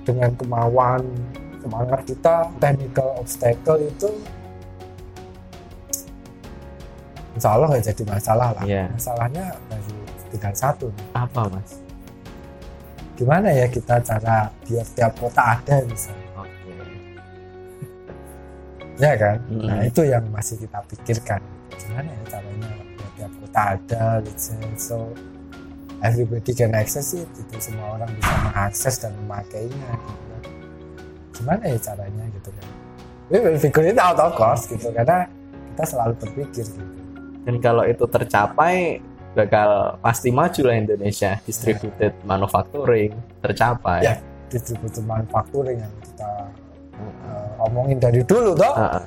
dengan 0.02 0.30
kemauan 0.34 1.06
semangat 1.58 2.02
kita 2.04 2.34
technical 2.58 3.14
obstacle 3.16 3.78
itu 3.78 4.10
insya 7.44 7.60
Allah 7.60 7.68
nggak 7.68 7.84
jadi 7.92 8.02
masalah 8.08 8.48
lah 8.56 8.64
Iya. 8.64 8.84
masalahnya 8.88 9.44
baru 9.68 9.92
tinggal 10.32 10.54
satu. 10.56 10.88
Apa 11.12 11.42
mas? 11.52 11.76
gimana 13.14 13.46
ya 13.46 13.68
kita 13.68 14.00
cara 14.00 14.48
biar 14.64 14.86
tiap 14.90 15.12
kota 15.20 15.38
ada 15.54 15.84
misalnya 15.86 16.24
Oke. 16.34 16.72
ya 18.98 19.12
kan 19.14 19.38
Mm. 19.46 19.62
nah 19.68 19.78
itu 19.84 20.02
yang 20.02 20.24
masih 20.34 20.58
kita 20.58 20.82
pikirkan 20.88 21.38
gimana 21.78 22.10
ya 22.10 22.22
caranya 22.26 22.70
biar 22.74 23.10
tiap 23.14 23.32
kota 23.38 23.60
ada 23.76 24.02
let's 24.18 24.50
say. 24.50 24.58
so 24.74 25.14
everybody 26.02 26.50
can 26.50 26.74
access 26.74 27.14
it 27.14 27.30
gitu 27.38 27.54
semua 27.60 27.94
orang 27.94 28.10
bisa 28.18 28.34
mengakses 28.42 28.94
dan 28.98 29.14
memakainya 29.14 29.90
gitu 29.94 30.34
gimana 31.38 31.62
ya 31.70 31.78
caranya 31.78 32.24
gitu 32.34 32.50
kan 32.50 32.66
we 33.30 33.38
will 33.38 33.60
figure 33.62 33.86
it 33.86 33.98
out 34.02 34.18
of 34.18 34.34
course 34.34 34.66
gitu 34.66 34.90
karena 34.90 35.30
kita 35.70 35.84
selalu 35.86 36.18
berpikir 36.18 36.66
gitu 36.66 36.82
Dan 37.44 37.60
kalau 37.60 37.84
itu 37.84 38.04
tercapai 38.08 38.98
bakal 39.34 39.98
pasti 39.98 40.30
maju 40.30 40.62
lah 40.70 40.76
Indonesia 40.78 41.36
distributed 41.42 42.14
manufacturing 42.22 43.12
tercapai. 43.42 44.00
Ya. 44.06 44.14
distributor 44.44 45.02
manufacturing 45.02 45.82
yang 45.82 45.94
kita 45.98 46.30
uh, 47.26 47.66
omongin 47.66 47.98
dari 47.98 48.22
dulu 48.22 48.54
toh 48.54 48.70
Heeh. 48.70 49.02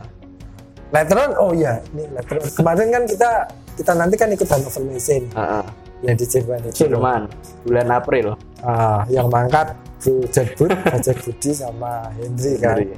later 0.91 1.17
on 1.23 1.31
oh 1.39 1.51
iya 1.55 1.79
ini 1.95 2.03
later 2.11 2.43
on 2.43 2.51
kemarin 2.51 2.87
kan 2.91 3.03
kita 3.07 3.29
kita 3.79 3.91
nanti 3.95 4.15
kan 4.19 4.27
ikut 4.27 4.43
Hannover 4.43 4.83
Messe 4.83 5.23
nih, 5.23 5.31
Heeh. 5.31 5.65
yang 6.03 6.15
di 6.19 6.25
Jerman 6.27 6.59
itu 6.67 6.75
Jerman 6.83 7.21
bulan 7.63 7.87
April. 7.87 8.27
Ah, 8.59 9.07
yang 9.07 9.31
mangkat 9.31 9.71
Bro 10.03 10.25
Jetbud, 10.33 10.71
Ajak 10.93 11.17
Budi 11.23 11.51
sama 11.53 12.09
Hendri 12.17 12.57
kan. 12.59 12.81
Jadi, 12.81 12.97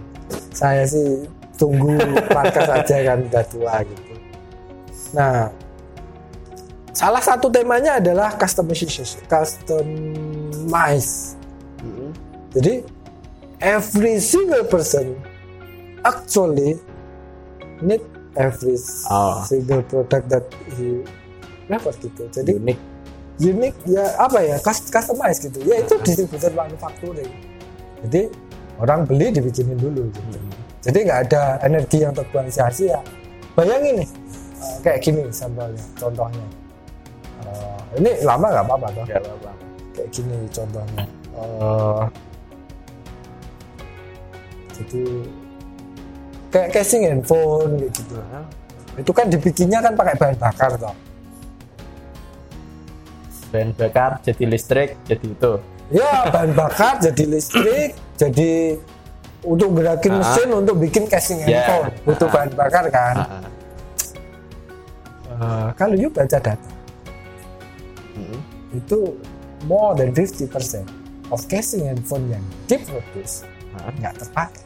Saya 0.56 0.84
sih 0.90 1.28
tunggu 1.60 2.00
markas 2.32 2.66
aja 2.66 2.96
kan 3.14 3.18
udah 3.30 3.44
tua 3.46 3.76
gitu. 3.84 4.09
Nah, 5.12 5.50
salah 6.92 7.20
satu 7.20 7.48
temanya 7.48 7.98
adalah 7.98 8.36
customization, 8.36 9.08
customize. 9.26 11.34
mm, 11.80 12.12
Jadi 12.50 12.82
every 13.60 14.18
single 14.18 14.66
person 14.66 15.14
actually 16.02 16.80
need 17.80 18.02
every 18.34 18.76
Oh. 19.06 19.44
single 19.46 19.84
product 19.84 20.26
that 20.28 20.46
he 20.74 21.04
prefer 21.66 21.94
gitu. 22.00 22.24
Jadi 22.32 22.52
unik. 22.58 22.80
unik 23.40 23.76
ya 23.88 24.04
apa 24.20 24.44
ya 24.44 24.56
cus- 24.60 24.92
customize 24.92 25.40
gitu 25.40 25.64
ya 25.64 25.80
itu 25.80 25.96
distributor 26.04 26.52
manufacturing 26.52 27.32
jadi 28.04 28.28
orang 28.76 29.08
beli 29.08 29.32
dibikinin 29.32 29.80
dulu 29.80 30.12
gitu 30.12 30.40
jadi 30.84 30.98
nggak 31.08 31.20
ada 31.32 31.44
energi 31.64 32.04
yang 32.04 32.12
terbuang 32.12 32.52
sia-sia 32.52 33.00
bayangin 33.56 34.04
nih 34.04 34.10
kayak 34.80 35.00
gini 35.00 35.22
sampelnya 35.30 35.84
contohnya 35.96 36.46
Eh, 37.40 37.80
ini 37.96 38.12
lama 38.22 38.46
nggak 38.46 38.66
apa-apa 38.66 38.88
toh 38.92 39.04
Nggak 39.06 39.22
apa-apa. 39.22 39.52
kayak 39.92 40.10
gini 40.10 40.38
contohnya 40.50 41.04
Eh, 41.34 42.04
jadi 44.74 45.04
kayak 46.50 46.70
casing 46.72 47.04
handphone 47.04 47.72
kayak 47.78 47.92
gitu 47.94 48.16
itu 48.96 49.12
kan 49.12 49.26
dibikinnya 49.26 49.80
kan 49.80 49.94
pakai 49.94 50.16
bahan 50.16 50.36
bakar 50.38 50.72
toh 50.76 50.96
Bahan 53.50 53.74
bakar 53.74 54.22
jadi 54.22 54.44
listrik 54.46 54.94
jadi 55.04 55.26
itu. 55.28 55.54
Ya, 55.90 56.30
bahan 56.30 56.54
bakar 56.54 57.02
jadi 57.02 57.24
listrik, 57.26 57.98
jadi 58.14 58.78
untuk 59.42 59.74
gerakin 59.74 60.22
mesin 60.22 60.54
untuk 60.54 60.78
bikin 60.78 61.10
casing 61.10 61.42
Ya. 61.42 61.66
handphone 61.66 61.90
butuh 62.06 62.28
Ah. 62.28 62.34
bahan 62.36 62.50
bakar 62.54 62.86
kan. 62.90 63.16
Heeh. 63.18 63.44
Eh, 65.40 65.70
kalau 65.80 65.96
you 65.96 66.12
baca 66.12 66.28
data 66.28 66.56
Mm, 68.20 68.42
itu 68.76 69.16
more 69.64 69.96
than 69.96 70.12
50% 70.12 70.84
of 71.32 71.40
casing 71.48 71.88
handphone 71.88 72.28
yang 72.28 72.44
diproduce 72.68 73.48
nggak 73.80 74.20
terpakai. 74.20 74.66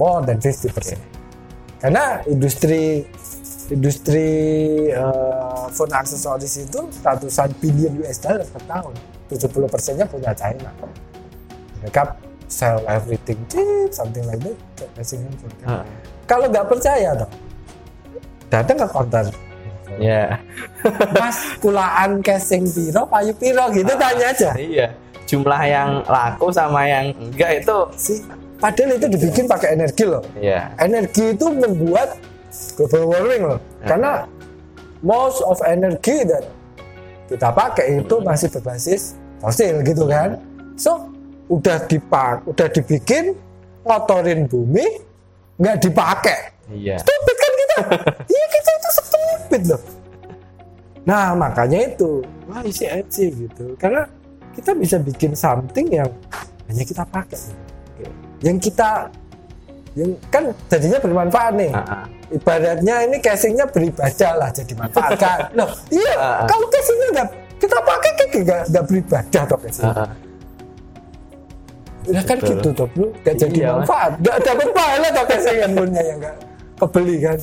More 0.00 0.24
than 0.24 0.40
50%. 0.40 0.96
Karena 1.76 2.24
industri 2.24 3.04
industri 3.68 4.28
eh, 4.88 5.64
phone 5.76 5.92
aksesoris 5.92 6.56
itu 6.56 6.88
ratusan 7.04 7.52
billion 7.60 8.00
US 8.00 8.16
dollar 8.24 8.48
per 8.48 8.62
tahun. 8.64 8.94
70 9.28 9.68
persennya 9.68 10.08
punya 10.08 10.32
China. 10.32 10.72
Mereka 11.84 12.16
sell 12.48 12.80
everything 12.88 13.36
cheap, 13.52 13.92
something 13.92 14.24
like 14.24 14.40
that. 14.40 14.56
casing 14.96 15.20
handphone. 15.20 15.52
Heeh. 15.68 15.84
Kalau 16.24 16.48
nggak 16.48 16.64
percaya 16.64 17.12
dong, 17.12 17.32
datang 18.52 18.76
ke 18.78 18.86
counter. 18.90 19.26
Ya. 19.96 20.42
Mas, 21.16 21.56
kulaan 21.62 22.20
casing 22.20 22.68
piro, 22.68 23.08
payu 23.08 23.32
piro 23.32 23.64
gitu 23.72 23.92
tanya 23.96 24.26
aja. 24.34 24.50
Iya. 24.58 24.86
Jumlah 25.26 25.62
yang 25.66 25.90
laku 26.06 26.52
sama 26.54 26.86
yang 26.86 27.10
enggak 27.18 27.64
itu 27.64 27.78
Sih, 27.98 28.18
padahal 28.62 28.94
itu 28.94 29.06
dibikin 29.10 29.44
pakai 29.50 29.74
energi 29.74 30.04
loh. 30.06 30.22
ya. 30.38 30.70
energi 30.78 31.34
itu 31.34 31.46
membuat 31.50 32.14
global 32.78 33.02
warming 33.10 33.42
loh. 33.42 33.60
Karena 33.82 34.28
most 35.02 35.42
of 35.42 35.58
energy 35.66 36.22
that 36.28 36.46
kita 37.26 37.50
pakai 37.50 38.06
itu 38.06 38.14
masih 38.22 38.52
berbasis 38.54 39.18
fosil 39.42 39.82
gitu 39.82 40.06
kan. 40.06 40.38
So 40.78 41.10
udah 41.50 41.82
dipak, 41.90 42.46
udah 42.46 42.68
dibikin 42.70 43.34
ngotorin 43.82 44.46
bumi 44.46 44.86
nggak 45.58 45.76
dipakai. 45.82 46.38
Iya. 46.70 47.00
Stupid 47.00 47.36
kan? 47.38 47.52
Iya 48.32 48.44
kita 48.48 48.70
itu 48.72 48.88
stupid 48.94 49.62
loh. 49.68 49.82
Nah 51.04 51.32
makanya 51.32 51.78
itu. 51.86 52.20
Wah 52.46 52.62
isi 52.62 52.84
aja 52.84 53.24
gitu. 53.26 53.76
Karena 53.76 54.06
kita 54.52 54.72
bisa 54.72 54.96
bikin 54.98 55.32
something 55.32 55.86
yang 55.88 56.10
hanya 56.66 56.82
kita 56.82 57.02
pakai. 57.04 57.38
Yang 58.40 58.70
kita 58.70 59.10
yang 59.94 60.12
kan 60.28 60.44
jadinya 60.66 60.98
bermanfaat 60.98 61.52
nih. 61.54 61.72
Heeh. 61.72 62.04
ibaratnya 62.26 63.06
ini 63.06 63.22
casingnya 63.22 63.70
beribadah 63.70 64.32
lah 64.34 64.50
jadi 64.50 64.74
manfaat 64.74 65.14
kan 65.14 65.46
loh 65.62 65.70
iya 65.88 66.10
Ah, 66.18 66.42
kalau 66.42 66.66
casingnya 66.66 67.08
nggak 67.14 67.28
kita 67.56 67.78
pakai 67.78 68.10
kan 68.12 68.26
nggak 68.34 68.60
nggak 68.66 68.84
beribadah 68.84 69.42
toh 69.46 69.58
casing 69.62 69.86
Heeh. 69.86 70.10
ya 72.06 72.20
kan 72.22 72.36
gitu 72.38 72.68
toh 72.70 72.86
bro. 72.90 73.06
Nggak 73.22 73.34
jadi 73.40 73.58
Iya, 73.58 73.70
manfaat. 73.74 74.10
Nggak 74.18 74.36
dapat 74.42 74.68
pahala 74.74 75.08
toh 75.10 75.24
casing 75.26 75.56
handphonenya 75.62 76.02
yang 76.02 76.18
nggak? 76.18 76.36
Kebeli 76.76 77.16
kan 77.22 77.38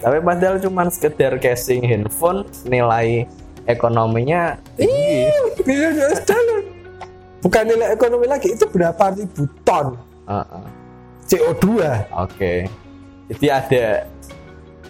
Tapi 0.00 0.18
padahal 0.18 0.56
cuman 0.56 0.88
sekedar 0.88 1.36
casing 1.36 1.84
handphone 1.84 2.44
nilai 2.64 3.28
ekonominya 3.64 4.56
tinggi. 4.74 5.28
iya 5.28 5.40
bilion 5.60 5.92
US 6.00 6.20
dollar 6.24 6.60
bukan 7.40 7.62
nilai 7.68 7.88
ekonomi 7.92 8.24
lagi 8.24 8.56
itu 8.56 8.64
berapa 8.64 9.12
ribu 9.12 9.44
ton 9.62 10.00
Heeh. 10.24 10.64
CO2 11.28 11.66
Oke. 12.16 12.66
Jadi 13.30 13.46
ada 13.46 13.86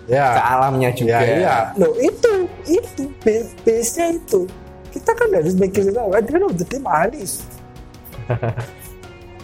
ya 0.08 0.26
ke 0.32 0.42
alamnya 0.42 0.90
juga. 0.90 1.20
Ya, 1.20 1.34
iya. 1.36 1.56
Loh 1.76 1.92
itu, 1.96 2.32
itu 2.64 3.02
base- 3.20 3.52
base-nya 3.60 4.16
itu. 4.16 4.48
Kita 4.90 5.12
kan 5.12 5.28
harus 5.30 5.52
mikirin 5.54 5.92
tahu, 5.92 6.10
at 6.10 6.24
the 6.24 6.32
end 6.32 6.48
of 6.48 6.56
the 6.56 6.64
day 6.64 6.80
manis. 6.80 7.44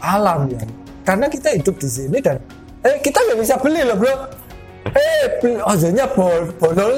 Alam 0.03 0.49
ya. 0.49 0.63
Karena 1.05 1.27
kita 1.29 1.55
hidup 1.55 1.77
di 1.77 1.87
sini 1.87 2.19
dan 2.19 2.41
eh 2.83 2.97
kita 2.99 3.19
nggak 3.21 3.39
bisa 3.39 3.55
beli 3.59 3.83
loh 3.83 3.95
bro. 3.95 4.15
Eh 4.95 5.25
beli 5.43 5.59
ozonnya 5.63 6.07
bol 6.13 6.47
bolol 6.61 6.95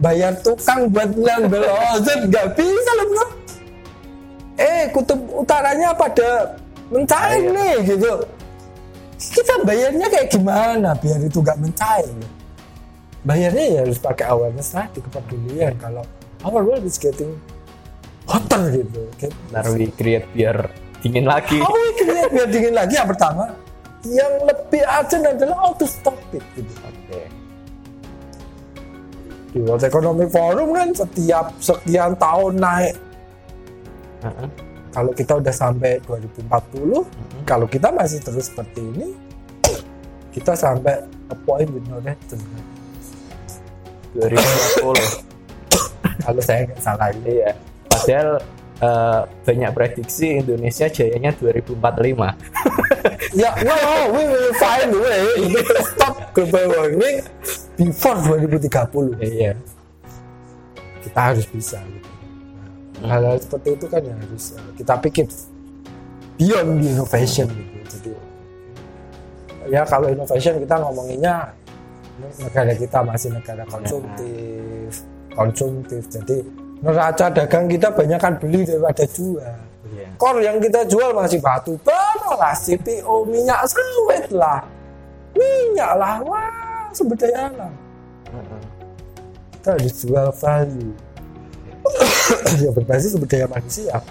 bayar 0.00 0.32
tukang 0.40 0.88
buat 0.88 1.10
ngambil 1.12 1.62
ozon 1.92 2.32
nggak 2.32 2.46
bisa 2.56 2.90
loh 2.96 3.06
bro 3.10 3.26
eh 4.56 4.82
kutub 4.94 5.20
utaranya 5.32 5.92
pada 5.92 6.56
mencair 6.92 7.40
Air. 7.40 7.52
nih 7.52 7.74
gitu 7.88 8.12
kita 9.18 9.54
bayarnya 9.62 10.06
kayak 10.08 10.28
gimana 10.32 10.90
biar 10.98 11.20
itu 11.20 11.38
nggak 11.40 11.58
mencair 11.60 12.12
bayarnya 13.22 13.64
ya 13.68 13.80
harus 13.86 13.98
pakai 14.00 14.26
awareness 14.30 14.74
tadi 14.74 14.98
kepedulian 14.98 15.74
kalau 15.78 16.02
our 16.42 16.62
world 16.64 16.82
is 16.82 16.98
getting 16.98 17.36
hotter 18.26 18.82
gitu 18.82 19.02
Ntar 19.52 19.66
we 19.74 19.90
create 19.94 20.26
biar 20.32 20.70
dingin 21.02 21.26
lagi. 21.26 21.58
Oh, 21.58 21.74
ini 21.74 22.30
biar 22.30 22.48
dingin 22.48 22.74
lagi 22.78 22.94
yang 22.94 23.10
pertama. 23.10 23.50
Yang 24.02 24.34
lebih 24.50 24.82
urgent 24.82 25.24
adalah 25.30 25.56
auto 25.70 25.86
stop 25.86 26.18
it 26.34 26.42
gitu. 26.58 26.72
Oke. 26.82 27.22
Di 29.52 29.58
World 29.62 29.84
Economic 29.84 30.28
Forum 30.32 30.68
kan 30.74 30.88
setiap 30.90 31.54
sekian 31.62 32.18
tahun 32.18 32.58
naik. 32.58 32.96
Heeh. 34.26 34.48
Kalau 34.92 35.12
kita 35.16 35.40
udah 35.40 35.54
sampai 35.54 36.02
2040, 36.04 37.48
kalau 37.48 37.64
kita 37.64 37.88
masih 37.94 38.20
terus 38.20 38.52
seperti 38.52 38.84
ini, 38.84 39.08
kita 40.36 40.52
sampai 40.52 41.00
a 41.32 41.36
point 41.48 41.68
with 41.72 41.86
no 41.88 41.96
return. 42.02 42.40
2040. 44.16 45.32
Kalau 46.22 46.42
saya 46.44 46.60
nggak 46.68 46.80
salah 46.82 47.08
ini. 47.14 47.40
iya. 47.40 47.52
Padahal 47.88 48.36
eh, 48.82 49.20
banyak 49.46 49.70
prediksi 49.70 50.42
Indonesia 50.42 50.86
jayanya 50.90 51.30
2045. 51.38 51.78
Ya, 53.32 53.48
no, 53.64 53.72
we 54.12 54.28
will 54.28 54.52
find 54.60 54.92
way 54.92 55.24
to 55.56 55.80
stop 55.88 56.36
global 56.36 56.68
warming 56.68 57.24
before 57.80 58.20
2030. 58.20 59.16
Iya. 59.24 59.56
kita 61.02 61.20
harus 61.32 61.46
bisa 61.48 61.80
gitu. 61.82 62.10
Hal-hal 63.02 63.40
seperti 63.40 63.68
itu 63.74 63.86
kan 63.88 64.02
yang 64.04 64.20
harus 64.20 64.54
uh, 64.54 64.70
kita 64.76 64.94
pikir 65.00 65.26
beyond 66.42 66.82
the 66.82 66.88
innovation 66.90 67.46
gitu 67.50 67.78
jadi 67.86 68.10
ya 69.70 69.82
kalau 69.86 70.10
innovation 70.10 70.58
kita 70.58 70.74
ngomonginnya 70.80 71.54
negara 72.40 72.72
kita 72.74 72.98
masih 73.06 73.30
negara 73.30 73.62
konsumtif 73.70 75.06
konsumtif 75.32 76.02
jadi 76.10 76.42
neraca 76.82 77.26
dagang 77.30 77.70
kita 77.70 77.88
banyak 77.94 78.18
kan 78.18 78.34
beli 78.36 78.66
daripada 78.66 79.06
jual. 79.06 79.54
Iya. 79.92 80.08
core 80.16 80.40
yang 80.46 80.56
kita 80.62 80.88
jual 80.88 81.14
masih 81.14 81.38
batu. 81.38 81.78
Bara 81.82 82.34
lah 82.38 82.54
CPO 82.54 83.28
minyak 83.28 83.66
sawit 83.70 84.26
lah. 84.34 84.66
Minyak 85.32 85.92
lah 85.96 86.14
wah 86.26 86.90
sumber 86.92 87.16
daya 87.16 87.48
alam 87.48 87.72
kita 89.62 89.78
harus 89.78 89.94
jual 90.02 90.28
value. 90.34 90.94
Ya 92.58 92.70
berbasis 92.74 93.14
sumber 93.14 93.30
daya 93.30 93.46
manusia. 93.46 94.02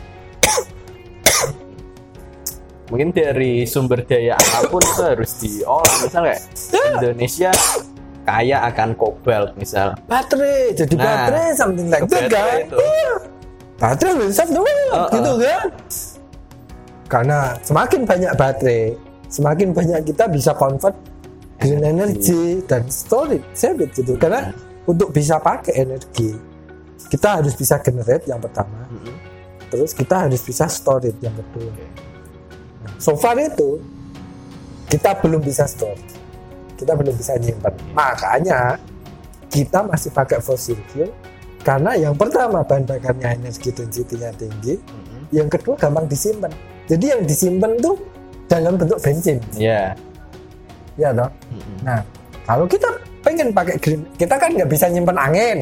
Mungkin 2.88 3.12
dari 3.12 3.67
sumber 3.67 3.99
daya 4.07 4.39
apa 4.39 4.71
pun 4.71 4.79
itu 4.79 5.03
harus 5.03 5.31
diolah. 5.43 5.95
Misal 6.07 6.21
kayak 6.23 6.41
Indonesia 6.71 7.51
kaya 8.31 8.57
akan 8.65 8.89
kobalt 8.95 9.51
misal. 9.55 9.91
baterai 10.07 10.71
jadi 10.71 10.95
Nah, 10.95 11.03
baterai 11.03 11.47
something 11.51 11.87
like 11.91 12.07
ke 12.07 12.15
that 12.15 12.31
kan 12.31 12.59
itu. 12.63 12.77
Iya. 12.79 13.13
baterai 13.75 14.13
will 14.15 14.31
save 14.31 14.49
the 14.49 14.61
world 14.61 14.87
Uh-uh. 14.95 15.09
gitu 15.11 15.31
kan 15.37 15.65
karena 17.05 17.39
semakin 17.59 17.99
banyak 18.07 18.31
baterai 18.39 18.83
semakin 19.27 19.67
banyak 19.75 19.99
kita 20.07 20.25
bisa 20.27 20.51
convert 20.55 20.95
green 21.59 21.83
energy 21.83 22.63
dan 22.63 22.87
save 22.87 23.79
it 23.79 23.91
gitu 23.91 24.15
karena 24.15 24.55
untuk 24.87 25.11
bisa 25.11 25.35
pakai 25.37 25.83
energi 25.83 26.33
kita 27.11 27.43
harus 27.43 27.51
bisa 27.53 27.75
generate 27.79 28.23
yang 28.25 28.39
pertama 28.39 28.87
Mm-mm. 28.87 29.15
terus 29.67 29.91
kita 29.91 30.23
harus 30.25 30.39
bisa 30.39 30.71
store 30.71 31.05
it 31.05 31.17
yang 31.19 31.35
kedua 31.35 31.71
Nah, 32.81 32.97
so 32.97 33.13
far 33.13 33.37
itu 33.37 33.77
kita 34.87 35.13
belum 35.21 35.37
bisa 35.39 35.69
store 35.69 35.99
kita 36.81 36.97
belum 36.97 37.13
bisa 37.13 37.37
nyimpan 37.37 37.73
makanya 37.93 38.59
kita 39.47 39.85
masih 39.85 40.09
pakai 40.09 40.41
fossil 40.41 40.79
fuel 40.89 41.13
karena 41.61 41.93
yang 41.93 42.17
pertama 42.17 42.65
bahan 42.65 42.83
bakarnya 42.83 43.37
energi 43.37 43.69
density-nya 43.69 44.33
tinggi 44.33 44.81
Mm-mm. 44.81 45.29
yang 45.29 45.45
kedua 45.45 45.77
gampang 45.77 46.09
disimpan 46.09 46.49
jadi 46.89 47.15
yang 47.15 47.21
disimpan 47.23 47.77
tuh 47.77 47.95
dalam 48.49 48.75
bentuk 48.75 48.97
bensin 48.97 49.37
Iya. 49.53 49.93
ya 50.97 51.09
toh 51.13 51.29
Mm-mm. 51.53 51.77
nah 51.85 52.01
kalau 52.43 52.65
kita 52.65 52.89
pengen 53.21 53.53
pakai 53.53 53.77
green 53.77 54.01
kita 54.17 54.33
kan 54.35 54.49
nggak 54.49 54.65
bisa 54.67 54.89
nyimpan 54.89 55.17
angin 55.21 55.59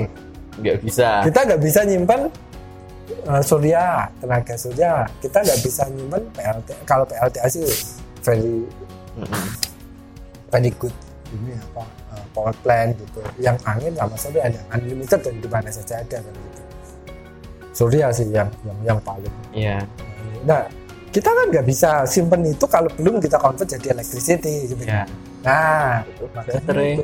Nggak 0.59 0.77
bisa. 0.83 1.23
kita 1.23 1.39
nggak 1.43 1.61
bisa 1.61 1.79
nyimpan 1.83 2.21
uh, 3.27 3.43
surya 3.43 4.07
tenaga 4.17 4.55
surya 4.55 4.91
kita 5.19 5.37
nggak 5.43 5.59
bisa 5.59 5.83
nyimpan 5.91 6.21
PLT 6.31 6.69
kalau 6.87 7.03
PLTA 7.03 7.47
sih 7.51 7.67
very 8.23 8.63
Mm-mm. 9.19 9.45
very 10.47 10.71
good 10.79 10.95
ini 11.29 11.53
apa 11.53 11.83
uh, 12.11 12.25
power 12.33 12.55
plant 12.59 12.97
gitu 12.97 13.19
yang 13.37 13.53
angin 13.63 13.93
sama 13.93 14.15
surya 14.15 14.41
ada 14.47 14.59
unlimited 14.73 15.19
dan 15.19 15.35
di 15.37 15.47
mana 15.47 15.69
saja 15.69 16.01
ada 16.01 16.17
kan 16.19 16.33
gitu 16.33 16.61
surya 17.71 18.09
sih 18.09 18.27
yang 18.29 18.49
yang 18.65 18.77
yang 18.83 18.99
paling 18.99 19.31
Iya. 19.53 19.85
nah 20.43 20.65
kita 21.09 21.25
kan 21.25 21.45
nggak 21.49 21.65
bisa 21.65 22.05
simpen 22.05 22.45
itu 22.45 22.65
kalau 22.65 22.89
belum 22.93 23.17
kita 23.17 23.37
convert 23.37 23.69
jadi 23.69 23.93
electricity 23.93 24.67
gitu 24.67 24.83
Iya. 24.83 25.05
nah 25.41 26.01
Itu 26.03 26.25
baterai. 26.33 26.97
itu. 26.97 27.03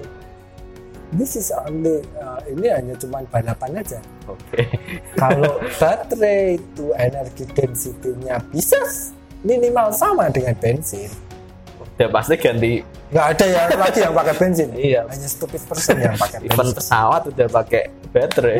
this 1.14 1.38
is 1.38 1.54
only 1.54 2.02
uh, 2.18 2.42
ini 2.46 2.68
hanya 2.68 2.94
cuma 2.98 3.22
balapan 3.30 3.80
aja 3.80 4.00
Oke. 4.26 4.66
kalau 5.16 5.62
baterai 5.78 6.58
itu 6.58 6.86
energi 6.98 7.46
density-nya 7.48 8.42
bisa 8.50 8.82
minimal 9.42 9.94
sama 9.94 10.28
dengan 10.34 10.58
bensin 10.58 11.08
Udah 11.96 12.10
pasti 12.12 12.36
ganti 12.36 12.84
nggak 13.06 13.26
ada 13.32 13.46
yang 13.46 13.68
lagi 13.76 14.00
yang 14.02 14.13
pakai 14.13 14.34
bensin 14.34 14.70
Iya. 14.74 15.02
hanya 15.06 15.28
stupid 15.28 15.62
person 15.62 15.96
yang 15.96 16.18
pakai 16.18 16.41
bensin 16.41 16.74
pesawat 16.74 17.22
udah 17.26 17.48
pakai 17.48 17.82
baterai. 18.10 18.60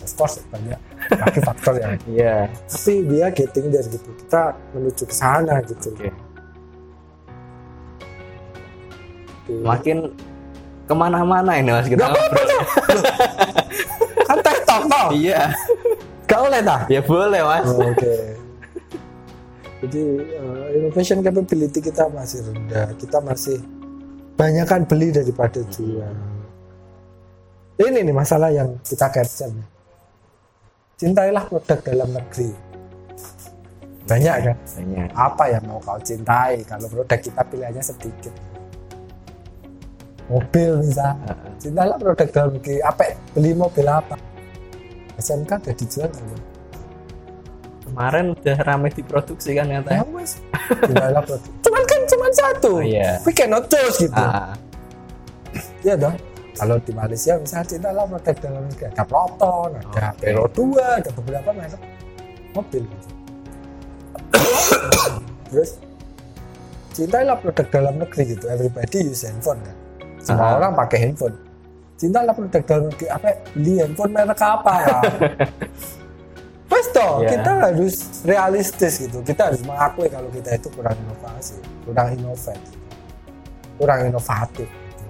of 0.00 0.12
course 0.16 0.40
banyak 0.48 0.80
lagi 1.10 1.40
faktor 1.40 1.74
yang 1.76 1.92
Iya. 2.06 2.48
tapi 2.64 3.04
dia 3.04 3.26
getting 3.30 3.68
there 3.68 3.84
gitu 3.84 4.08
kita 4.16 4.42
menuju 4.72 5.02
ke 5.04 5.14
sana 5.14 5.60
gitu. 5.62 5.92
Tuh. 5.92 6.12
Makin 9.60 10.14
ke 10.86 10.94
mana-mana 10.94 11.52
ini 11.54 11.70
mas 11.70 11.86
kita 11.86 12.06
ngobrol. 12.06 12.48
kan 14.24 14.36
tech 14.40 14.58
talk 14.64 14.82
toh 14.86 15.08
Iya. 15.12 15.52
gak 16.24 16.40
boleh 16.40 16.60
dah 16.62 16.80
Ya 16.86 17.00
boleh 17.00 17.40
mas. 17.42 17.66
Oh, 17.66 17.84
oke 17.84 18.14
jadi 19.80 20.02
uh, 20.36 20.66
innovation 20.76 21.24
capability 21.24 21.80
kita 21.80 22.04
masih 22.12 22.44
rendah. 22.44 22.92
Kita 23.00 23.18
masih 23.24 23.56
banyakkan 24.36 24.84
beli 24.84 25.08
daripada 25.08 25.64
jual. 25.72 26.12
Ini 27.80 28.04
nih 28.04 28.12
masalah 28.12 28.52
yang 28.52 28.76
kita 28.84 29.08
capture 29.08 29.48
cintailah 31.00 31.48
produk 31.48 31.80
dalam 31.80 32.12
negeri. 32.12 32.52
Banyak 34.04 34.36
kan? 34.44 34.56
Banyak. 34.60 35.08
apa 35.16 35.44
yang 35.48 35.64
mau 35.64 35.80
kau 35.80 35.96
cintai 35.96 36.60
kalau 36.68 36.84
produk 36.92 37.16
kita 37.16 37.40
pilihannya 37.40 37.80
sedikit? 37.80 38.34
Mobil 40.28 40.84
misalnya 40.84 41.32
cintailah 41.56 41.96
produk 41.96 42.28
dalam 42.28 42.50
negeri. 42.60 42.84
Apa? 42.84 43.16
Beli 43.32 43.56
mobil 43.56 43.88
apa? 43.88 44.20
SMK 45.16 45.64
udah 45.64 45.74
dijual 45.76 46.12
belum? 46.12 46.40
Kemarin 47.90 48.24
udah 48.32 48.56
rame 48.60 48.88
diproduksi 48.88 49.50
kan 49.52 49.66
ya 49.66 49.78
katanya. 49.80 50.06
cintailah 50.80 51.22
produk 51.22 51.50
cuman 51.60 51.82
kan 51.84 52.00
cuman 52.06 52.30
satu 52.32 52.72
Oh, 52.72 52.80
iya. 52.80 53.18
we 53.20 53.32
cannot 53.32 53.66
choose 53.66 53.98
gitu 54.00 54.14
Ah, 54.14 54.54
Iya 55.80 55.94
dong. 55.96 56.14
Kalau 56.52 56.76
di 56.78 56.92
Malaysia 56.92 57.34
misalnya 57.34 57.66
cintailah 57.66 58.04
produk 58.06 58.36
dalam 58.38 58.62
negeri 58.64 58.86
ada 58.86 59.02
Proton, 59.02 59.68
ada 59.72 59.86
Oke. 59.88 60.02
Vero 60.20 60.44
2, 60.46 61.00
ada 61.00 61.10
beberapa 61.12 61.50
merek 61.50 61.82
mobil. 62.50 62.82
gitu. 62.84 63.08
Terus 65.48 65.70
cintailah 66.92 67.36
produk 67.36 67.66
dalam 67.66 67.94
negeri 67.96 68.22
gitu. 68.30 68.44
Everybody 68.46 68.98
use 69.04 69.24
handphone 69.24 69.58
kan. 69.60 69.76
Semua 70.20 70.46
Ah. 70.46 70.56
orang 70.58 70.72
pakai 70.76 70.98
handphone. 71.02 71.36
Cintailah 71.96 72.32
produk 72.32 72.62
dalam 72.62 72.84
negeri. 72.86 73.06
Apa? 73.08 73.26
Beli 73.50 73.72
handphone 73.78 74.12
merek 74.12 74.38
apa? 74.38 74.74
lah? 74.78 75.02
Wes 76.70 76.86
toh, 76.94 77.20
Iya. 77.20 77.28
kita 77.34 77.50
harus 77.66 77.94
realistis 78.22 78.94
gitu. 79.02 79.18
Kita 79.20 79.50
harus 79.50 79.60
mengakui 79.66 80.06
kalau 80.06 80.30
kita 80.30 80.54
itu 80.54 80.70
kurang 80.70 80.94
inovasi, 80.96 81.58
kurang 81.82 82.08
inovatif, 82.14 82.78
kurang 83.74 84.00
inovatif. 84.06 84.68
gitu. 84.70 85.04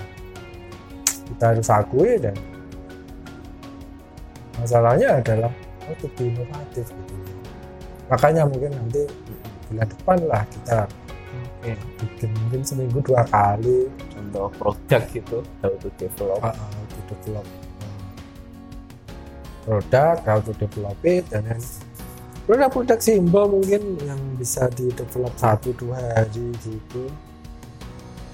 Kita 1.30 1.44
harus 1.52 1.68
akui 1.68 2.16
dan 2.16 2.32
masalahnya 4.56 5.20
adalah 5.20 5.52
oh, 5.84 5.94
to 6.00 6.08
be 6.16 6.32
inovatif 6.32 6.88
gitu. 6.88 7.14
Makanya 8.08 8.42
mungkin 8.44 8.72
nanti 8.74 9.06
bulan 9.70 9.86
depan 9.86 10.18
lah 10.26 10.42
kita 10.50 10.78
Oke. 11.60 11.72
bikin 12.02 12.30
mungkin 12.42 12.60
seminggu 12.66 12.98
dua 13.04 13.22
kali 13.28 13.86
Contoh 14.10 14.48
produk 14.58 15.02
gitu, 15.12 15.38
how 15.62 15.70
to 15.78 15.88
develop. 15.94 16.40
uh, 16.42 16.52
to 16.90 16.98
develop 17.06 17.44
uh, 17.46 17.69
produk 19.62 20.16
how 20.24 20.38
to 20.38 20.52
develop 20.56 20.96
it 21.02 21.24
dan 21.28 21.44
then 21.44 21.60
produk-produk 22.44 22.98
simbol 22.98 23.46
mungkin 23.46 23.94
yang 24.02 24.18
bisa 24.34 24.66
di 24.72 24.90
develop 24.90 25.30
satu 25.36 25.70
dua 25.76 25.96
hari 26.16 26.50
gitu 26.60 27.06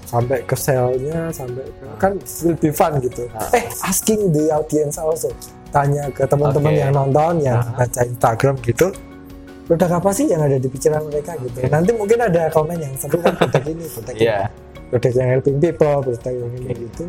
sampai 0.07 0.39
ke 0.41 0.55
sale-nya 0.55 1.29
sampai 1.29 1.67
ke, 1.67 1.85
kan 1.99 2.15
will 2.41 2.55
be 2.57 2.71
fun 2.71 2.95
gitu 2.97 3.27
Ah. 3.35 3.51
eh 3.53 3.67
asking 3.83 4.31
the 4.31 4.47
audience 4.49 4.95
also 4.95 5.27
tanya 5.69 6.07
ke 6.09 6.23
teman-teman 6.23 6.71
Oke. 6.71 6.79
yang 6.79 6.91
nonton 6.95 7.43
yang 7.43 7.59
Ah. 7.59 7.83
baca 7.83 8.01
Instagram 8.07 8.55
gitu 8.63 8.87
produk 9.67 9.99
apa 9.99 10.09
sih 10.15 10.31
yang 10.31 10.39
ada 10.39 10.55
di 10.55 10.65
pikiran 10.65 11.03
mereka 11.05 11.35
gitu 11.37 11.59
nanti 11.67 11.91
mungkin 11.91 12.23
ada 12.23 12.47
komen 12.49 12.79
yang 12.79 12.95
seru 12.95 13.19
kan 13.19 13.35
produk 13.35 13.63
ini 13.67 13.83
produk 13.85 14.15
ini 14.15 14.23
Iya. 14.23 14.39
produk 14.87 15.11
yang 15.13 15.27
helping 15.29 15.57
people 15.59 15.95
produk 15.99 16.31
yang 16.33 16.51
ini 16.55 16.67
Oke. 16.71 16.81
gitu 16.87 17.03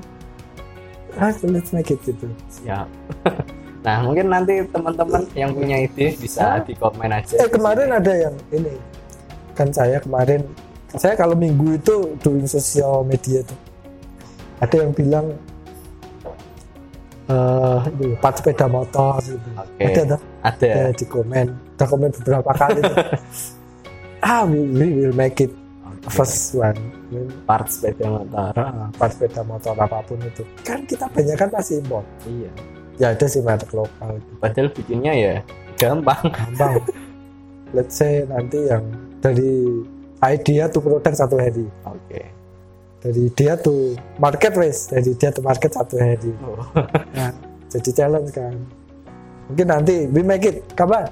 ah 1.17 1.31
let's 1.47 1.71
make 1.71 1.89
it 1.89 2.03
gitu 2.03 2.27
Siap. 2.51 2.91
nah, 3.81 4.03
mungkin 4.03 4.27
nanti 4.27 4.61
teman-teman 4.67 5.23
yang 5.33 5.51
punya 5.51 5.77
ide 5.81 6.15
bisa 6.15 6.57
Ah. 6.57 6.61
di 6.61 6.73
komen 6.73 7.09
aja. 7.09 7.35
eh 7.37 7.49
kemarin 7.49 7.89
ada 7.91 8.13
yang 8.13 8.35
ini 8.51 8.75
kan 9.53 9.69
saya 9.69 9.99
kemarin 9.99 10.43
saya 10.91 11.15
kalau 11.15 11.35
minggu 11.35 11.75
itu 11.75 11.97
doing 12.19 12.45
sosial 12.45 13.03
media 13.03 13.43
tuh 13.43 13.59
ada 14.59 14.77
yang 14.79 14.93
bilang 14.93 15.27
eh 17.29 17.81
ini, 17.93 18.17
part 18.17 18.35
sepeda 18.35 18.65
motor 18.67 19.21
gitu 19.21 19.37
Oke. 19.53 19.85
ada 19.85 20.03
tuh 20.09 20.21
Ada. 20.41 20.69
ada 20.73 20.93
di 20.93 21.05
komen 21.05 21.47
udah 21.77 21.87
komen 21.87 22.11
beberapa 22.17 22.51
kali 22.53 22.81
tuh 22.81 22.97
ah 24.27 24.43
we, 24.43 24.65
we 24.67 24.87
will 24.97 25.13
make 25.13 25.37
it 25.39 25.53
Oke. 25.85 26.09
first 26.09 26.57
one 26.57 26.79
part 27.45 27.69
sepeda 27.69 28.09
motor. 28.09 28.53
Ah, 28.57 28.89
part 28.91 29.13
sepeda 29.13 29.43
motor 29.43 29.77
apa 29.77 30.01
pun 30.03 30.17
itu 30.21 30.41
kan 30.63 30.81
kita 30.83 31.05
banyak 31.07 31.37
kan 31.37 31.49
masih 31.51 31.79
impor 31.79 32.01
Iya. 32.25 32.53
Ya 32.99 33.15
ada 33.15 33.27
sih 33.27 33.41
merek 33.41 33.71
lokal. 33.73 34.19
Padahal 34.39 34.69
bikinnya 34.75 35.13
ya 35.15 35.35
gampang. 35.79 36.29
gampang. 36.31 36.83
Let's 37.73 37.95
say 37.95 38.27
nanti 38.27 38.67
yang 38.67 38.85
dari 39.19 39.83
idea 40.21 40.67
to 40.69 40.83
produk 40.83 41.15
satu 41.15 41.39
hari. 41.39 41.67
Oke. 41.87 42.23
dari 42.99 43.31
dia 43.31 43.55
tuh 43.55 43.95
market 44.19 44.59
wes. 44.59 44.91
Dari 44.91 45.15
dia 45.15 45.31
tuh 45.31 45.47
market 45.47 45.71
satu 45.71 45.95
hari. 45.97 46.35
Oh. 46.43 46.59
nah, 47.15 47.31
jadi 47.71 47.91
challenge 47.95 48.35
kan. 48.35 48.59
Mungkin 49.47 49.67
nanti 49.71 50.11
we 50.11 50.21
make 50.21 50.43
it. 50.43 50.67
Kapan? 50.75 51.07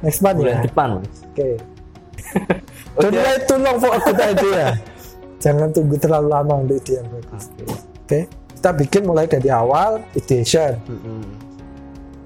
Next 0.00 0.24
month 0.24 0.40
Bulan 0.40 0.60
ya? 0.60 0.64
depan, 0.64 0.88
oke. 1.00 1.48
Oh, 2.96 3.04
don't 3.04 3.12
dia- 3.12 3.28
wait 3.28 3.44
too 3.44 3.60
long 3.60 3.76
for 3.76 3.92
a 3.92 4.00
good 4.00 4.16
idea. 4.16 4.72
Jangan 5.44 5.68
tunggu 5.68 6.00
terlalu 6.00 6.32
lama 6.32 6.64
untuk 6.64 6.80
ide 6.80 6.96
yang 6.96 7.08
bagus 7.12 7.44
Oke. 7.52 7.64
oke 7.68 8.20
kita 8.66 8.82
bikin 8.82 9.06
mulai 9.06 9.30
dari 9.30 9.46
awal 9.46 10.02
ideation 10.18 10.74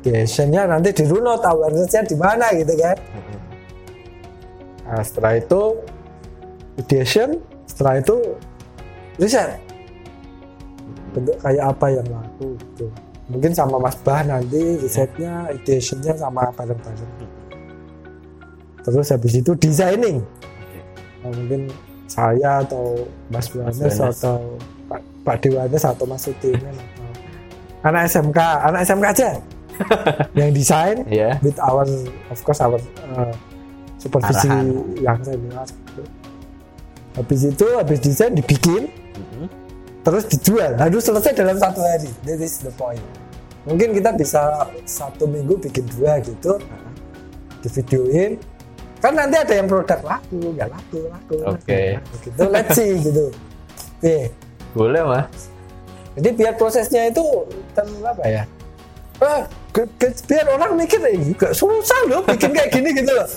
ideationnya 0.01 0.65
nanti 0.65 0.97
di 0.97 1.05
runut 1.05 1.45
awarenessnya 1.45 2.09
di 2.09 2.17
mana 2.17 2.49
gitu 2.57 2.73
kan. 2.81 2.97
Nah, 4.89 5.05
setelah 5.05 5.37
itu 5.37 5.77
ideation, 6.81 7.37
setelah 7.69 8.01
itu 8.01 8.17
riset. 9.21 9.61
Bentuk 11.13 11.37
kayak 11.45 11.77
apa 11.77 11.87
yang 11.93 12.09
laku 12.09 12.57
gitu. 12.57 12.89
Mungkin 13.29 13.53
sama 13.53 13.77
Mas 13.77 14.01
Bah 14.01 14.25
nanti 14.25 14.81
risetnya, 14.81 15.53
ideationnya 15.53 16.17
sama 16.17 16.49
bareng-bareng. 16.57 17.13
Terus 18.89 19.13
habis 19.13 19.37
itu 19.37 19.53
designing. 19.61 20.25
Nah, 21.21 21.31
mungkin 21.37 21.69
saya 22.09 22.65
atau 22.65 23.05
Mas 23.29 23.53
Buanes. 23.53 24.01
atau 24.01 24.57
Pak, 25.21 25.37
Dewanes 25.45 25.85
atau 25.85 26.09
Mas 26.09 26.25
Utimen 26.25 26.73
atau 26.73 27.05
anak 27.85 28.03
SMK, 28.09 28.39
anak 28.41 28.81
SMK 28.85 29.07
aja. 29.09 29.31
Yang 30.39 30.51
desain 30.61 30.97
Iya. 31.09 31.41
with 31.41 31.57
our 31.61 31.89
of 32.29 32.39
course 32.45 32.61
our 32.61 32.77
uh, 33.17 33.33
supervisi 33.97 34.49
Arahan. 34.49 34.69
yang 35.01 35.19
senior 35.25 35.65
gitu. 35.65 36.03
habis 37.17 37.41
itu 37.49 37.67
habis 37.77 37.99
desain 38.01 38.33
dibikin. 38.37 38.89
Mm-mm. 39.17 39.49
terus 40.01 40.25
dijual. 40.29 40.77
Harus 40.77 41.05
selesai 41.05 41.33
dalam 41.37 41.57
satu 41.61 41.81
hari. 41.85 42.09
That 42.25 42.41
is 42.41 42.61
the 42.65 42.73
point. 42.77 43.01
Mungkin 43.69 43.93
kita 43.93 44.17
bisa 44.17 44.69
satu 44.89 45.29
minggu 45.29 45.61
bikin 45.61 45.85
dua 45.97 46.21
gitu. 46.25 46.57
Di 47.61 47.69
videoin 47.69 48.41
kan 49.01 49.17
nanti 49.17 49.37
ada 49.41 49.53
yang 49.57 49.65
produk 49.69 50.01
laku 50.05 50.57
nggak 50.57 50.69
laku 50.73 50.99
laku. 51.09 51.37
Oke. 51.49 52.01
laku, 52.01 52.15
gitu. 52.25 52.41
Let's 52.53 52.73
see 52.77 52.93
gitu. 53.01 53.33
Oke 54.01 54.17
Boleh, 54.75 55.03
Mas. 55.03 55.51
jadi 56.19 56.31
biar 56.35 56.55
prosesnya 56.59 57.11
itu 57.11 57.23
apa 58.03 58.23
ya? 58.27 58.43
Ah, 59.21 59.45
biar 60.27 60.47
orang 60.49 60.81
mikir 60.81 60.99
eh, 61.07 61.37
gak 61.37 61.53
susah 61.55 62.01
loh 62.09 62.25
bikin 62.25 62.51
kayak 62.57 62.71
gini 62.73 62.89
gitu 62.97 63.13
loh. 63.13 63.29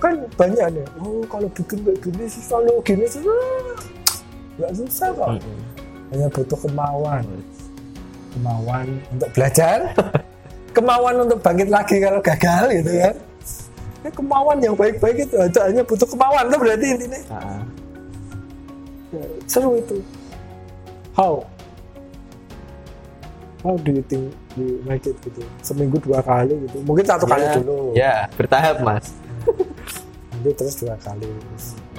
Kan 0.00 0.22
banyak 0.38 0.66
nih 0.70 0.84
oh 1.02 1.20
kalau 1.28 1.50
bikin 1.52 1.82
kayak 1.84 1.98
gini 2.00 2.24
susah 2.30 2.58
loh 2.62 2.78
gini 2.80 3.04
susah. 3.04 3.76
Nggak 4.56 4.72
susah 4.78 5.08
kok. 5.12 5.28
Hanya 6.14 6.26
butuh 6.30 6.58
kemauan. 6.62 7.24
Kemauan 8.32 8.86
untuk 9.12 9.30
belajar. 9.34 9.78
Kemauan 10.76 11.26
untuk 11.26 11.42
bangkit 11.42 11.66
lagi 11.66 11.98
kalau 11.98 12.22
gagal 12.22 12.64
gitu 12.70 12.90
kan. 13.02 13.14
Ya, 14.00 14.10
kemauan 14.14 14.58
yang 14.62 14.78
baik-baik 14.78 15.26
itu 15.26 15.34
hanya 15.58 15.82
butuh 15.82 16.06
kemauan 16.06 16.46
itu 16.46 16.56
berarti 16.62 16.86
intinya. 16.94 17.20
Seru 19.50 19.76
itu 19.82 19.98
how? 21.20 21.34
How 23.60 23.76
do 23.76 23.92
you 23.92 24.00
think 24.08 24.32
you 24.56 24.80
make 24.88 25.04
it 25.04 25.20
gitu? 25.20 25.44
Seminggu 25.60 26.00
dua 26.00 26.24
kali 26.24 26.56
gitu. 26.64 26.80
Mungkin 26.80 27.04
satu 27.04 27.28
kali 27.28 27.44
ya, 27.44 27.52
dulu. 27.60 27.76
Ya, 27.92 28.14
bertahap, 28.40 28.80
Mas. 28.80 29.12
nanti 30.32 30.50
terus 30.56 30.80
dua 30.80 30.96
kali. 30.96 31.28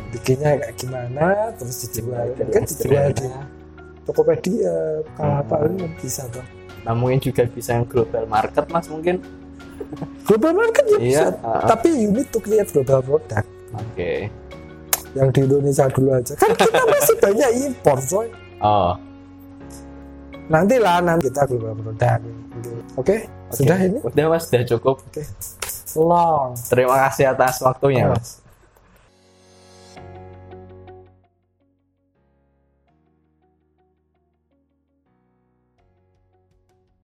Bikinnya 0.09 0.57
kayak 0.57 0.74
gimana? 0.74 1.53
Terus 1.53 1.86
dijual. 1.86 2.34
Kan 2.49 2.65
dijual 2.65 3.13
di 3.13 3.22
Instagramnya. 3.22 3.41
Tokopedia 4.01 4.76
kalau 5.13 5.30
Hmm. 5.38 5.41
apa 5.45 5.55
ini 5.69 5.78
kan 5.86 5.91
bisa 6.01 6.26
tuh 6.34 6.41
Nah, 6.82 6.97
mungkin 6.97 7.22
juga 7.22 7.45
bisa 7.45 7.78
yang 7.78 7.86
global 7.86 8.26
market, 8.26 8.65
Mas, 8.74 8.89
mungkin. 8.89 9.22
global 10.26 10.57
market 10.57 10.82
ya 10.89 10.97
bisa. 10.97 11.05
Iya, 11.05 11.26
ah. 11.45 11.69
tapi 11.69 11.93
you 11.93 12.09
need 12.09 12.26
to 12.34 12.41
create 12.41 12.65
global 12.74 13.05
product. 13.05 13.45
Oke. 13.72 14.34
yang 15.11 15.28
di 15.28 15.43
Indonesia 15.43 15.91
dulu 15.91 16.15
aja. 16.15 16.34
Kan 16.39 16.55
kita 16.55 16.82
masih 16.88 17.15
banyak 17.19 17.49
impor 17.67 17.99
coy. 17.99 18.28
Oh, 18.63 18.95
nanti 20.51 20.75
lah 20.77 20.99
nanti 20.99 21.31
kita 21.31 21.47
global 21.47 21.75
product 21.79 22.21
oke 22.99 23.15
sudah 23.51 23.77
oke. 23.77 23.87
ini 23.87 23.97
Udah, 24.03 24.25
Mas, 24.27 24.43
sudah 24.47 24.63
cukup. 24.67 24.95
long 25.93 26.51
Terima 26.67 26.95
kasih 27.07 27.31
atas 27.31 27.59
waktunya, 27.59 28.07
Oh. 28.07 28.15
Mas. 28.15 28.40